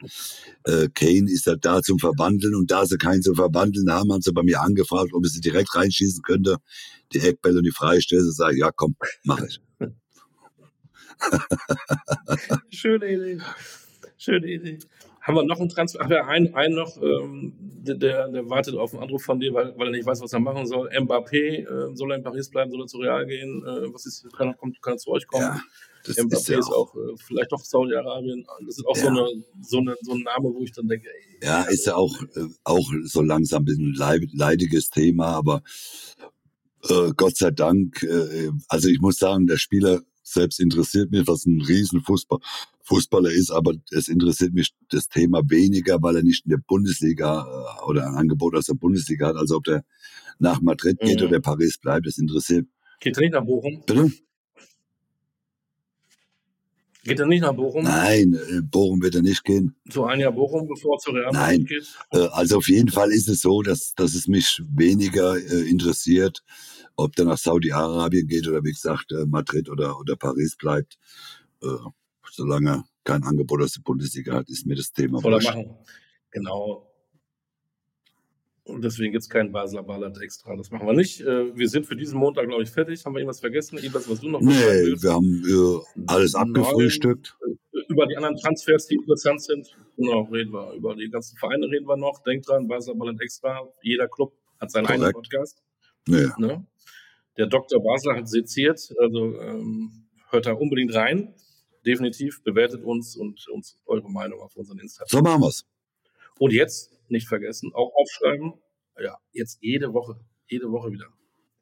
äh, 0.65 0.88
Kane 0.95 1.31
ist 1.31 1.47
ja 1.47 1.57
da 1.57 1.83
zum 1.83 1.99
Verwandeln 1.99 2.55
und 2.55 2.71
da 2.71 2.87
sie 2.87 2.97
keinen 2.97 3.23
zum 3.23 3.35
Verwandeln 3.35 3.91
haben, 3.91 4.12
haben 4.12 4.23
sie 4.23 4.33
bei 4.33 4.45
mir 4.45 4.61
angefragt, 4.61 5.11
ob 5.12 5.27
ich 5.27 5.33
sie 5.33 5.41
direkt 5.41 5.75
reinschießen 5.75 6.23
könnte. 6.23 6.59
Die 7.12 7.19
Eckbälle 7.19 7.59
und 7.59 7.65
die 7.65 7.73
Freistöße, 7.73 8.31
sage 8.31 8.55
ich, 8.55 8.61
ja 8.61 8.71
komm, 8.71 8.95
mach 9.25 9.41
ich. 9.43 9.61
Schöne 12.70 13.07
Idee. 13.07 13.38
Schöne 14.18 14.46
Idee. 14.46 14.79
Haben 15.22 15.37
wir 15.37 15.44
noch 15.44 15.61
einen 15.61 15.68
Transfer? 15.68 16.01
Ach 16.03 16.11
ja, 16.11 16.27
einen, 16.27 16.53
einen 16.55 16.75
noch, 16.75 17.01
ähm, 17.01 17.53
der, 17.59 18.29
der 18.29 18.51
wartet 18.51 18.75
auf 18.75 18.92
einen 18.92 19.05
Anruf 19.05 19.22
von 19.22 19.38
dir, 19.38 19.55
weil, 19.55 19.72
weil 19.79 19.87
er 19.88 19.92
nicht 19.92 20.05
weiß, 20.05 20.20
was 20.20 20.33
er 20.33 20.40
machen 20.40 20.66
soll. 20.66 20.88
Mbappé, 20.88 21.62
äh, 21.64 21.94
soll 21.94 22.11
er 22.11 22.16
in 22.16 22.25
Paris 22.25 22.51
bleiben, 22.51 22.72
soll 22.72 22.83
er 22.83 22.87
zu 22.88 22.98
Real 22.98 23.25
gehen? 23.27 23.62
Äh, 23.64 23.94
was 23.94 24.05
ist, 24.05 24.27
kann 24.37 24.48
er, 24.48 24.55
kommt, 24.55 24.83
kann 24.83 24.94
er 24.94 24.98
zu 24.98 25.11
euch 25.11 25.25
kommen? 25.29 25.44
Ja, 25.44 25.62
das 26.05 26.16
Mbappé 26.16 26.35
ist, 26.35 26.48
ja 26.48 26.59
ist 26.59 26.72
auch, 26.72 26.92
äh, 26.96 27.14
vielleicht 27.25 27.53
doch 27.53 27.61
Saudi-Arabien. 27.61 28.44
Das 28.66 28.79
ist 28.79 28.85
auch 28.85 28.96
ja. 28.96 29.03
so, 29.03 29.09
eine, 29.09 29.44
so, 29.61 29.79
eine, 29.79 29.96
so 30.01 30.12
ein 30.12 30.22
Name, 30.22 30.55
wo 30.55 30.62
ich 30.64 30.72
dann 30.72 30.88
denke, 30.88 31.07
ey, 31.09 31.46
Ja, 31.46 31.62
ist 31.62 31.87
ja 31.87 31.94
auch, 31.94 32.20
äh, 32.35 32.48
auch 32.64 32.90
so 33.05 33.22
langsam 33.22 33.62
ein 33.62 33.66
bisschen 33.66 33.94
leidiges 33.94 34.90
Thema, 34.90 35.27
aber 35.27 35.62
äh, 36.88 37.12
Gott 37.16 37.37
sei 37.37 37.53
Dank, 37.53 38.03
äh, 38.03 38.51
also 38.68 38.88
ich 38.88 39.01
muss 39.01 39.18
sagen, 39.18 39.46
der 39.46 39.57
Spieler 39.57 40.01
selbst 40.23 40.61
interessiert 40.61 41.11
mich, 41.11 41.27
was 41.27 41.47
ein 41.47 41.61
Riesenfußball 41.61 42.39
Fußballer 42.85 43.31
ist, 43.31 43.51
aber 43.51 43.75
es 43.91 44.09
interessiert 44.09 44.55
mich 44.55 44.75
das 44.91 45.09
Thema 45.09 45.43
weniger, 45.49 46.03
weil 46.03 46.17
er 46.17 46.23
nicht 46.23 46.45
in 46.45 46.51
der 46.51 46.61
Bundesliga 46.67 47.43
äh, 47.43 47.85
oder 47.85 48.07
ein 48.09 48.15
Angebot 48.15 48.57
aus 48.57 48.67
der 48.67 48.75
Bundesliga 48.75 49.29
hat, 49.29 49.37
also 49.37 49.57
ob 49.57 49.65
der 49.65 49.85
nach 50.39 50.61
Madrid 50.61 50.99
geht 51.01 51.21
mhm. 51.21 51.27
oder 51.27 51.41
Paris 51.41 51.79
bleibt, 51.79 52.07
das 52.07 52.19
interessiert. 52.19 52.67
Geht 53.01 53.17
er 53.17 53.21
nicht 53.23 53.33
nach 53.33 53.45
Bochum? 53.45 53.83
Bitte? 53.87 54.11
Geht 57.05 57.19
er 57.19 57.27
nicht 57.27 57.41
nach 57.41 57.55
Bochum? 57.55 57.83
Nein, 57.83 58.35
äh, 58.35 58.63
Bochum 58.63 59.03
wird 59.03 59.17
er 59.17 59.23
nicht 59.23 59.45
gehen. 59.45 59.75
So 59.89 60.05
ein 60.05 60.21
Jahr 60.21 60.33
Bochum, 60.33 60.69
bevor 60.69 60.97
er 60.97 60.99
zu 60.99 61.11
Real 61.11 61.33
Madrid 61.33 61.69
geht? 61.69 61.87
Nein, 62.13 62.23
äh, 62.23 62.29
also 62.33 62.59
auf 62.59 62.69
jeden 62.69 62.91
Fall 62.91 63.13
ist 63.13 63.29
es 63.29 63.41
so, 63.41 63.63
dass, 63.63 63.95
dass 63.95 64.15
es 64.15 64.29
mich 64.29 64.61
weniger 64.73 65.37
interessiert, 65.37 66.43
ob 66.96 67.16
der 67.16 67.24
nach 67.24 67.38
Saudi-Arabien 67.38 68.26
geht 68.26 68.48
oder 68.48 68.62
wie 68.64 68.72
gesagt 68.72 69.12
Madrid 69.26 69.68
oder, 69.68 69.98
oder 69.98 70.16
Paris 70.16 70.57
bleibt 70.57 70.98
solange 72.33 72.85
kein 73.05 73.22
Angebot 73.22 73.62
aus 73.62 73.72
der 73.72 73.83
Bundesliga 73.83 74.35
hat, 74.35 74.48
ist 74.48 74.66
mir 74.66 74.74
das 74.74 74.92
Thema 74.92 75.20
Soll 75.20 75.35
er 75.35 75.42
machen. 75.42 75.76
Genau. 76.31 76.88
Und 78.64 78.85
deswegen 78.85 79.12
gibt 79.12 79.22
es 79.22 79.28
keinen 79.28 79.50
Basler 79.50 79.83
Ballard 79.83 80.20
extra. 80.22 80.57
Das 80.57 80.70
machen 80.70 80.87
wir 80.87 80.94
nicht. 80.94 81.20
Äh, 81.20 81.57
wir 81.57 81.68
sind 81.68 81.85
für 81.85 81.96
diesen 81.96 82.18
Montag, 82.18 82.46
glaube 82.46 82.62
ich, 82.62 82.70
fertig. 82.70 83.05
Haben 83.05 83.14
wir 83.14 83.18
irgendwas 83.18 83.40
vergessen? 83.40 83.76
Irgendwas, 83.76 84.09
was 84.09 84.20
du 84.20 84.28
noch 84.28 84.40
Nee, 84.40 84.52
wir 84.55 85.12
haben 85.12 85.42
äh, 85.44 86.02
alles 86.07 86.37
abgefrühstückt. 86.37 87.37
Äh, 87.44 87.78
über 87.88 88.07
die 88.07 88.16
anderen 88.16 88.37
Transfers, 88.37 88.87
die 88.87 88.94
interessant 88.94 89.42
sind, 89.42 89.76
genau, 89.96 90.22
reden 90.22 90.52
wir. 90.52 90.72
Über 90.74 90.94
die 90.94 91.11
ganzen 91.11 91.37
Vereine 91.37 91.66
reden 91.66 91.87
wir 91.87 91.96
noch. 91.96 92.22
Denkt 92.22 92.48
dran, 92.48 92.68
Basler 92.68 92.94
Ballard 92.94 93.20
extra. 93.20 93.68
Jeder 93.83 94.07
Club 94.07 94.33
hat 94.61 94.70
seinen 94.70 94.87
Korrekt. 94.87 95.02
eigenen 95.02 95.12
Podcast. 95.12 95.61
Nee. 96.07 96.29
Ne? 96.38 96.67
Der 97.37 97.47
Dr. 97.47 97.83
Basler 97.83 98.17
hat 98.17 98.29
seziert, 98.29 98.81
also 98.99 99.41
ähm, 99.41 100.09
hört 100.31 100.47
da 100.47 100.53
unbedingt 100.53 100.95
rein 100.95 101.35
definitiv 101.85 102.43
bewertet 102.43 102.83
uns 102.83 103.17
und 103.17 103.47
uns 103.49 103.77
eure 103.87 104.11
Meinung 104.11 104.41
auf 104.41 104.57
unseren 104.57 104.79
Instagram. 104.79 105.09
So 105.09 105.23
machen 105.23 105.43
wir's. 105.43 105.67
Und 106.38 106.53
jetzt 106.53 106.91
nicht 107.09 107.29
vergessen, 107.29 107.73
auch 107.75 107.93
aufschreiben. 107.95 108.55
Ja, 109.01 109.19
jetzt 109.33 109.59
jede 109.61 109.93
Woche, 109.93 110.21
jede 110.47 110.71
Woche 110.71 110.93
wieder 110.93 111.07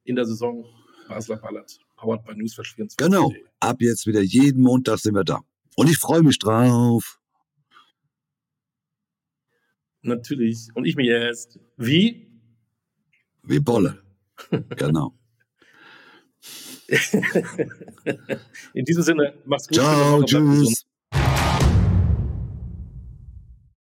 in 0.05 0.17
der 0.17 0.25
Saison 0.25 0.65
Basler 1.09 1.37
Ballert. 1.37 1.79
Powered 1.97 2.25
by 2.25 2.35
Newsflash 2.35 2.75
24. 2.75 2.97
Genau. 2.97 3.33
Ab 3.61 3.77
jetzt 3.81 4.07
wieder 4.07 4.23
jeden 4.23 4.63
Montag 4.63 4.99
sind 4.99 5.15
wir 5.15 5.25
da. 5.25 5.41
Und 5.77 5.89
ich 5.89 5.99
freue 5.99 6.23
mich 6.23 6.39
drauf. 6.39 7.21
Natürlich. 10.03 10.69
Und 10.75 10.87
ich 10.87 10.97
mich 10.97 11.09
erst. 11.09 11.59
Wie? 11.77 12.27
Wie 13.43 13.61
Bolle. 13.61 14.03
Genau. 14.77 15.15
In 18.75 18.85
diesem 18.85 19.03
Sinne, 19.03 19.35
mach's 19.45 19.69
gut. 19.69 19.77
Ciao, 19.77 20.23
tschüss. 20.25 20.87